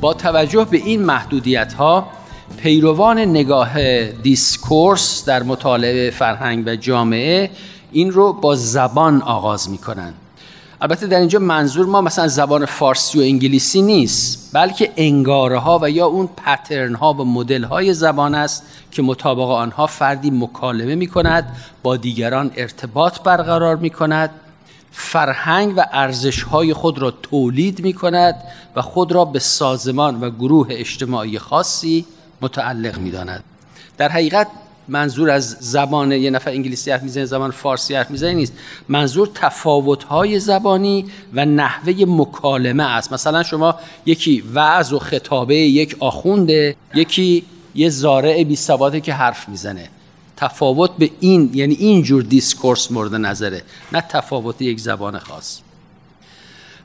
با 0.00 0.14
توجه 0.14 0.66
به 0.70 0.76
این 0.76 1.02
محدودیت 1.02 1.72
ها 1.72 2.19
پیروان 2.62 3.18
نگاه 3.18 4.04
discourse 4.04 5.24
در 5.24 5.42
مطالعه 5.42 6.10
فرهنگ 6.10 6.64
و 6.66 6.76
جامعه 6.76 7.50
این 7.92 8.12
رو 8.12 8.32
با 8.32 8.54
زبان 8.54 9.22
آغاز 9.22 9.70
می 9.70 9.78
کنند 9.78 10.14
البته 10.80 11.06
در 11.06 11.18
اینجا 11.18 11.38
منظور 11.38 11.86
ما 11.86 12.00
مثلا 12.00 12.28
زبان 12.28 12.66
فارسی 12.66 13.18
و 13.18 13.22
انگلیسی 13.22 13.82
نیست 13.82 14.50
بلکه 14.52 14.92
انگاره 14.96 15.58
ها 15.58 15.78
و 15.82 15.90
یا 15.90 16.06
اون 16.06 16.28
pattern 16.36 16.94
ها 16.94 17.12
و 17.12 17.24
مدل 17.24 17.64
های 17.64 17.94
زبان 17.94 18.34
است 18.34 18.62
که 18.90 19.02
مطابق 19.02 19.50
آنها 19.50 19.86
فردی 19.86 20.30
مکالمه 20.30 20.94
می 20.94 21.06
کند 21.06 21.56
با 21.82 21.96
دیگران 21.96 22.50
ارتباط 22.56 23.20
برقرار 23.20 23.76
می 23.76 23.90
کند 23.90 24.30
فرهنگ 24.92 25.74
و 25.76 25.86
ارزش 25.92 26.42
های 26.42 26.74
خود 26.74 26.98
را 26.98 27.10
تولید 27.10 27.80
می 27.80 27.92
کند 27.92 28.34
و 28.76 28.82
خود 28.82 29.12
را 29.12 29.24
به 29.24 29.38
سازمان 29.38 30.20
و 30.20 30.30
گروه 30.30 30.66
اجتماعی 30.70 31.38
خاصی 31.38 32.04
متعلق 32.42 32.98
می 32.98 33.10
داند. 33.10 33.44
در 33.98 34.08
حقیقت 34.08 34.46
منظور 34.88 35.30
از 35.30 35.56
زبان 35.60 36.12
یه 36.12 36.30
نفر 36.30 36.50
انگلیسی 36.50 36.90
حرف 36.90 37.02
می‌زنه 37.02 37.24
زبان 37.24 37.50
فارسی 37.50 37.94
حرف 37.94 38.10
می‌زنه 38.10 38.32
نیست. 38.32 38.52
منظور 38.88 39.30
تفاوت 39.34 40.04
های 40.04 40.40
زبانی 40.40 41.04
و 41.34 41.44
نحوه 41.44 42.04
مکالمه 42.06 42.82
است. 42.84 43.12
مثلا 43.12 43.42
شما 43.42 43.74
یکی 44.06 44.44
وعظ 44.54 44.92
و 44.92 44.98
خطابه 44.98 45.56
یک 45.56 45.96
آخونده 46.00 46.76
یکی 46.94 47.44
یه 47.74 47.88
زارع 47.88 48.44
بی 48.44 48.56
که 49.00 49.14
حرف 49.14 49.48
می‌زنه. 49.48 49.88
تفاوت 50.36 50.90
به 50.98 51.10
این 51.20 51.50
یعنی 51.54 51.74
اینجور 51.74 52.22
discourse 52.22 52.92
مورد 52.92 53.14
نظره 53.14 53.62
نه 53.92 54.00
تفاوت 54.00 54.62
یک 54.62 54.80
زبان 54.80 55.18
خاص. 55.18 55.60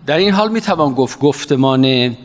در 0.07 0.17
این 0.17 0.33
حال 0.33 0.51
می‌توان 0.51 0.93
گفت 0.93 1.19
گفتمان 1.19 2.17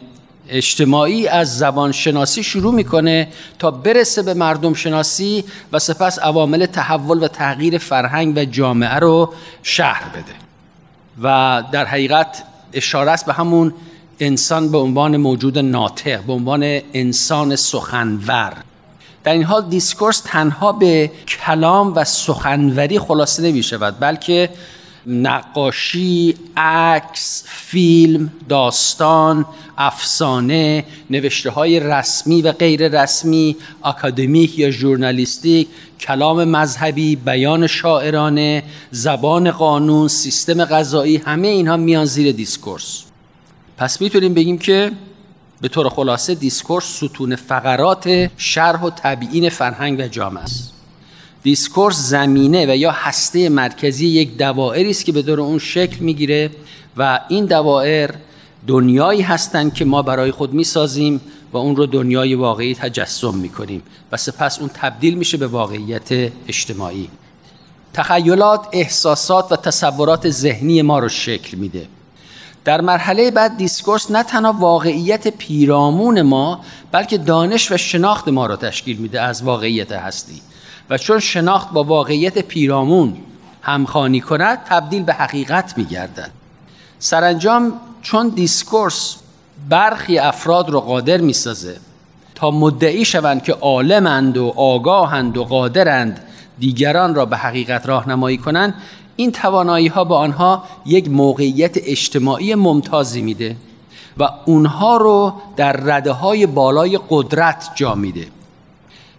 اجتماعی 0.50 1.28
از 1.28 1.58
زبان 1.58 1.92
شناسی 1.92 2.42
شروع 2.42 2.74
می‌کنه 2.74 3.28
تا 3.58 3.70
برسه 3.70 4.22
به 4.22 4.34
مردم 4.34 4.74
شناسی 4.74 5.44
و 5.72 5.78
سپس 5.78 6.18
عوامل 6.18 6.66
تحول 6.66 7.22
و 7.22 7.28
تغییر 7.28 7.78
فرهنگ 7.78 8.36
و 8.36 8.44
جامعه 8.44 8.94
رو 8.94 9.34
شرح 9.62 10.08
بده. 10.08 10.34
و 11.22 11.62
در 11.72 11.84
حقیقت 11.84 12.42
اشاره 12.72 13.10
است 13.10 13.26
به 13.26 13.32
همون 13.32 13.74
انسان 14.20 14.70
به 14.70 14.78
عنوان 14.78 15.16
موجود 15.16 15.58
ناطق 15.58 16.22
به 16.22 16.32
عنوان 16.32 16.80
انسان 16.94 17.56
سخنور. 17.56 18.52
در 19.24 19.32
این 19.32 19.42
حال 19.42 19.68
discourse 19.68 20.20
تنها 20.20 20.72
به 20.72 21.10
کلام 21.28 21.92
و 21.94 22.04
سخنوری 22.04 22.98
خلاصه 22.98 23.42
نمی 23.42 23.62
شود 23.62 24.00
بلکه 24.00 24.50
نقاشی، 25.06 26.34
عکس، 26.56 27.44
فیلم، 27.46 28.32
داستان، 28.48 29.46
افسانه، 29.78 30.84
نوشته 31.10 31.50
های 31.50 31.80
رسمی 31.80 32.42
و 32.42 32.52
غیر 32.52 33.02
رسمی، 33.02 33.56
اکادمیک 33.84 34.58
یا 34.58 34.70
journalistic، 34.70 35.68
کلام 36.00 36.44
مذهبی، 36.44 37.16
بیان 37.16 37.66
شاعرانه، 37.66 38.62
زبان 38.90 39.50
قانون، 39.50 40.08
سیستم 40.08 40.64
غذایی 40.64 41.16
همه 41.16 41.48
اینها 41.48 41.76
میان 41.76 42.04
زیر 42.04 42.32
discourse. 42.32 43.02
پس 43.76 44.00
می‌تونیم 44.00 44.34
بگیم 44.34 44.58
که 44.58 44.92
به 45.60 45.68
طور 45.68 45.88
خلاصه 45.88 46.34
discourse 46.34 46.84
ستون 46.84 47.36
فقرات 47.36 48.30
شرح 48.36 48.82
و 48.82 48.90
تبیین 48.90 49.48
فرهنگ 49.48 50.00
و 50.00 50.08
جامعه 50.08 50.42
است. 50.42 50.79
discourse 51.42 51.96
زمینه 51.96 52.72
و 52.72 52.76
یا 52.76 52.90
هسته 52.90 53.48
مرکزی 53.48 54.06
یک 54.06 54.36
دوائری 54.36 54.90
است 54.90 55.04
که 55.04 55.12
به 55.12 55.22
دور 55.22 55.40
اون 55.40 55.58
شکل 55.58 55.96
می‌گیره 55.98 56.50
و 56.96 57.20
این 57.28 57.44
دوائر 57.44 58.10
دنیایی 58.66 59.22
هستند 59.22 59.74
که 59.74 59.84
ما 59.84 60.02
برای 60.02 60.30
خود 60.30 60.52
می‌سازیم 60.52 61.20
و 61.52 61.56
اون 61.56 61.76
رو 61.76 61.86
دنیای 61.86 62.34
واقعی 62.34 62.74
تجسم 62.74 63.34
می‌کنیم 63.34 63.82
و 64.12 64.16
سپس 64.16 64.58
اون 64.58 64.70
تبدیل 64.74 65.14
میشه 65.14 65.36
به 65.36 65.46
واقعیت 65.46 66.32
اجتماعی. 66.48 67.08
تخیلات، 67.92 68.66
احساسات 68.72 69.52
و 69.52 69.56
تصورات 69.56 70.30
ذهنی 70.30 70.82
ما 70.82 70.98
رو 70.98 71.08
شکل 71.08 71.56
میده. 71.56 71.86
در 72.64 72.80
مرحله 72.80 73.30
بعد 73.30 73.56
discourse 73.56 74.10
نه 74.10 74.22
تنها 74.22 74.52
واقعیت 74.52 75.28
پیرامون 75.28 76.22
ما 76.22 76.60
بلکه 76.92 77.18
دانش 77.18 77.72
و 77.72 77.76
شناخت 77.76 78.28
ما 78.28 78.46
را 78.46 78.56
تشکیل 78.56 78.96
میده 78.96 79.20
از 79.20 79.42
واقعیت 79.42 79.92
هستی. 79.92 80.40
و 80.90 80.98
چون 80.98 81.18
شناخت 81.18 81.72
با 81.72 81.84
واقعیت 81.84 82.38
پیرامون 82.38 83.16
همخانی 83.62 84.20
کند 84.20 84.64
تبدیل 84.64 85.02
به 85.02 85.12
حقیقت 85.12 85.78
میگردد. 85.78 86.30
سرانجام 86.98 87.72
چون 88.02 88.28
دیسکورس 88.28 89.16
برخی 89.68 90.18
افراد 90.18 90.70
را 90.70 90.80
قادر 90.80 91.16
می‌سازه 91.16 91.76
تا 92.34 92.50
مدعی 92.50 93.04
شوند 93.04 93.42
که 93.42 93.52
عالمند 93.52 94.36
و 94.36 94.52
آگاهند 94.56 95.36
و 95.36 95.44
قادرند 95.44 96.20
دیگران 96.58 97.14
را 97.14 97.26
به 97.26 97.36
حقیقت 97.36 97.86
راهنمایی 97.86 98.38
کنند 98.38 98.74
این 99.16 99.32
توانایی 99.32 99.86
ها 99.86 100.04
به 100.04 100.14
آنها 100.14 100.64
یک 100.86 101.10
موقعیت 101.10 101.76
اجتماعی 101.76 102.54
ممتازی 102.54 103.22
میده 103.22 103.56
و 104.18 104.28
اونها 104.44 104.96
رو 104.96 105.32
در 105.56 105.72
رده 105.72 106.12
های 106.12 106.46
بالای 106.46 106.98
قدرت 107.10 107.70
جا 107.74 107.94
میده. 107.94 108.26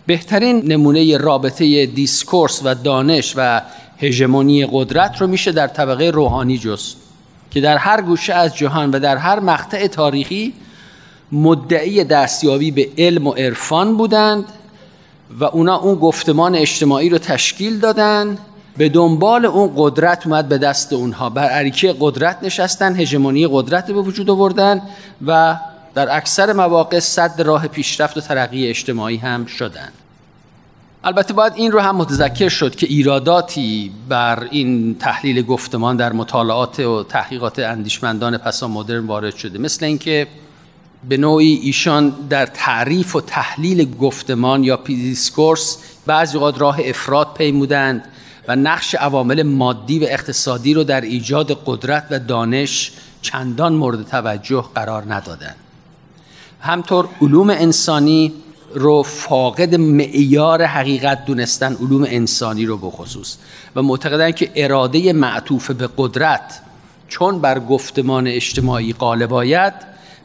بهترین 0.05 0.71
نمونه 0.71 1.17
رابطه 1.17 1.85
دیسکورس 1.85 2.61
و 2.63 2.75
دانش 2.75 3.33
و 3.37 3.61
هژمونی 3.97 4.67
قدرت 4.71 5.21
رو 5.21 5.27
میشه 5.27 5.51
در 5.51 5.67
طبقه 5.67 6.09
روحانی 6.09 6.57
جست 6.57 6.97
که 7.51 7.61
در 7.61 7.77
هر 7.77 8.01
گوشه 8.01 8.33
از 8.33 8.55
جهان 8.55 8.91
و 8.91 8.99
در 8.99 9.17
هر 9.17 9.39
مقطع 9.39 9.87
تاریخی 9.87 10.53
مدعی 11.31 12.03
دستیابی 12.03 12.71
به 12.71 12.89
علم 12.97 13.27
و 13.27 13.31
عرفان 13.31 13.97
بودند 13.97 14.45
و 15.39 15.43
اونا 15.43 15.77
اون 15.77 15.95
گفتمان 15.95 16.55
اجتماعی 16.55 17.09
رو 17.09 17.17
تشکیل 17.17 17.79
دادن. 17.79 18.37
به 18.77 18.89
دنبال 18.89 19.45
اون 19.45 19.73
قدرت 19.77 20.27
اومد 20.27 20.49
به 20.49 20.57
دست 20.57 20.93
اونها. 20.93 21.29
بر 21.29 21.49
عریکه 21.49 21.95
قدرت 21.99 22.37
نشستن 22.43 22.95
هژمونی 22.95 23.47
قدرت 23.51 23.91
به 23.91 24.01
وجود 24.01 24.29
آوردن 24.29 24.81
و 25.25 25.55
در 25.95 26.17
اکثر 26.17 26.53
مواقع 26.53 26.99
سد 26.99 27.41
راه 27.41 27.67
پیشرفت 27.67 28.17
و 28.17 28.21
ترقی 28.21 28.67
اجتماعی 28.67 29.17
هم 29.17 29.45
شدند 29.45 29.93
البته 31.03 31.33
باید 31.33 31.53
این 31.55 31.71
رو 31.71 31.79
هم 31.79 31.95
متذکر 31.95 32.49
شد 32.49 32.75
که 32.75 32.87
ایراداتی 32.87 33.91
بر 34.09 34.47
این 34.51 34.95
تحلیل 34.95 35.41
گفتمان 35.41 35.97
در 35.97 36.13
مطالعات 36.13 36.79
و 36.79 37.03
تحقیقات 37.03 37.59
اندیشمندان 37.59 38.37
پسا 38.37 38.67
مدرن 38.67 39.07
وارد 39.07 39.35
شده. 39.35 39.59
مثل 39.59 39.85
اینکه 39.85 40.27
به 41.09 41.17
نوعی 41.17 41.53
ایشان 41.53 42.09
در 42.29 42.45
تعریف 42.45 43.15
و 43.15 43.21
تحلیل 43.21 43.97
گفتمان 43.97 44.63
یا 44.63 44.77
discourse 44.77 45.77
بعضی 46.05 46.37
اوقات 46.37 46.61
راه 46.61 46.79
افراط 46.85 47.33
پیمودند 47.33 48.03
و 48.47 48.55
نقش 48.55 48.95
عوامل 48.95 49.43
مادی 49.43 49.99
و 49.99 50.03
اقتصادی 50.09 50.73
رو 50.73 50.83
در 50.83 51.01
ایجاد 51.01 51.61
قدرت 51.65 52.07
و 52.11 52.19
دانش 52.19 52.91
چندان 53.21 53.73
مورد 53.73 54.07
توجه 54.07 54.65
قرار 54.75 55.13
ندادند. 55.13 55.60
همطور 56.61 57.09
علوم 57.21 57.49
انسانی 57.49 58.33
رو 58.73 59.03
فاقد 59.03 59.75
معیار 59.75 60.63
حقیقت 60.63 61.25
دونستن 61.25 61.75
علوم 61.75 62.03
انسانی 62.03 62.65
رو 62.65 62.77
بخصوص. 62.77 63.37
و 63.75 63.81
معتقدن 63.81 64.31
که 64.31 64.51
اراده 64.55 65.13
معطوف 65.13 65.71
به 65.71 65.89
قدرت 65.97 66.61
چون 67.07 67.41
بر 67.41 67.59
گفتمان 67.59 68.27
اجتماعی 68.27 68.93
غالب 68.93 69.33
آید 69.33 69.73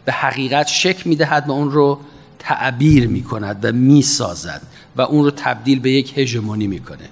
به 0.04 0.12
حقیقت 0.12 0.66
شک 0.66 1.06
می‌دهد 1.06 1.48
و 1.48 1.52
اون 1.52 1.70
رو 1.70 1.98
تعبیر 2.38 3.08
می‌کند 3.08 3.64
و 3.64 3.72
می‌سازد 3.72 4.62
و 4.96 5.02
اون 5.02 5.24
رو 5.24 5.30
تبدیل 5.30 5.80
به 5.80 5.90
یک 5.90 6.18
هژمونی 6.18 6.66
می‌کنه. 6.66 7.08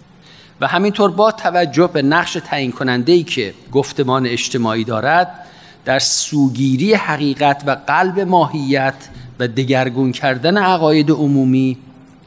و 0.61 0.67
همینطور 0.67 1.11
با 1.11 1.31
توجه 1.31 1.91
به 1.93 2.03
نقش 2.03 2.39
تعیین 2.47 2.73
کننده 2.73 3.13
ای 3.13 3.23
که 3.23 3.55
گفتمان 3.73 4.27
اجتماعی 4.27 4.85
دارد 4.85 5.47
در 5.85 5.99
سوگیری 5.99 6.95
حقیقت 6.95 7.63
و 7.67 7.77
قلب 7.87 8.21
ماهیت 8.21 8.95
و 9.39 9.49
دگرگون 9.49 10.13
کردن 10.13 10.57
عقاید 10.57 11.11
عمومی 11.11 11.79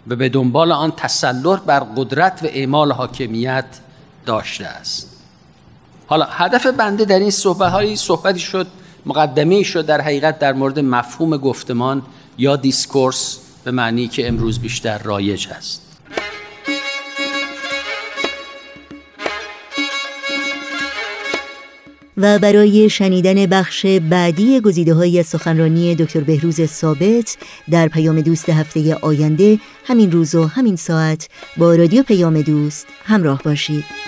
و 0.08 0.16
به 0.16 0.30
دنبال 0.30 0.72
آن 0.72 0.94
تسلط 0.98 1.60
بر 1.60 1.80
قدرت 1.80 2.40
و 2.44 2.48
اعمال 2.50 2.92
حاکمیت 2.92 3.66
داشته 4.26 4.66
است. 4.66 5.10
حالا 6.08 6.26
هدف 6.26 6.66
بنده 6.66 7.06
در 7.06 7.20
این 7.20 7.32
صحبت 7.32 7.72
هایی 7.72 7.96
صحبتی 7.96 8.40
شد 8.40 8.68
مقدمه 9.06 9.64
شد 9.64 9.86
در 9.86 10.02
حقیقت 10.02 10.40
در 10.40 10.54
مورد 10.54 10.80
مفهوم 10.80 11.38
گفتمان 11.38 12.02
یا 12.38 12.56
discourse 12.56 13.40
به 13.64 13.72
معنی 13.72 14.08
که 14.08 14.28
امروز 14.28 14.60
بیشتر 14.60 14.98
رایج 14.98 15.48
است 15.58 15.87
و 22.18 22.40
برای 22.40 22.90
شنیدن 22.90 23.46
بخش 23.46 23.86
بعدی 23.86 24.60
گزیده 24.60 24.94
های 24.94 25.24
سخنرانی 25.24 25.96
دکتر 25.96 26.20
بهروز 26.20 26.66
ثابت 26.66 27.38
در 27.72 27.88
پیام 27.88 28.22
دوست 28.22 28.50
هفته 28.50 28.96
آینده 28.96 29.60
همین 29.86 30.12
روز 30.12 30.36
و 30.36 30.48
همین 30.48 30.76
ساعت 30.76 31.30
با 31.58 31.76
رادیو 31.76 32.04
پیام 32.04 32.42
دوست 32.42 32.88
همراه 33.04 33.42
باشید. 33.44 34.07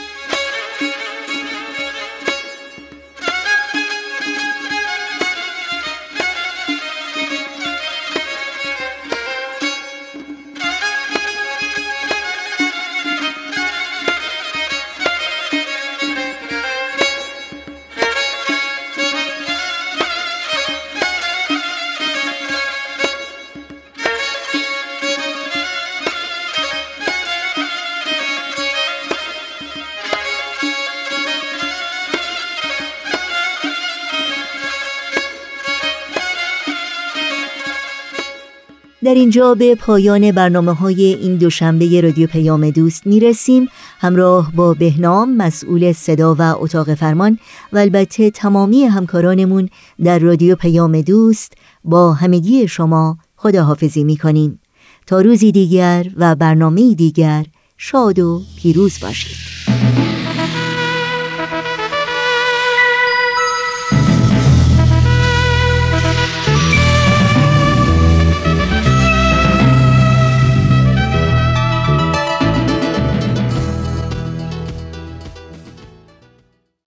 اینجا 39.20 39.54
به 39.54 39.76
پایان 39.76 40.32
برنامه 40.32 40.74
های 40.74 41.04
این 41.04 41.36
دوشنبه 41.36 42.02
رادیو 42.02 42.28
پیام 42.28 42.70
دوست 42.70 43.08
می 43.08 43.20
رسیم 43.20 43.68
همراه 44.00 44.52
با 44.56 44.74
بهنام 44.74 45.36
مسئول 45.36 45.92
صدا 45.92 46.36
و 46.40 46.42
اتاق 46.42 46.94
فرمان 46.94 47.40
و 47.74 47.78
البته 47.78 48.32
تمامی 48.32 48.84
همکارانمون 48.84 49.70
در 50.04 50.20
رادیو 50.20 50.56
پیام 50.56 51.02
دوست 51.02 51.54
با 51.84 52.14
همگی 52.14 52.68
شما 52.68 53.18
خداحافظی 53.36 54.04
می 54.04 54.18
کنیم 54.18 54.60
تا 55.08 55.22
روزی 55.22 55.52
دیگر 55.52 56.06
و 56.18 56.36
برنامه 56.36 56.94
دیگر 56.94 57.46
شاد 57.78 58.20
و 58.20 58.42
پیروز 58.62 59.00
باشید. 59.02 60.09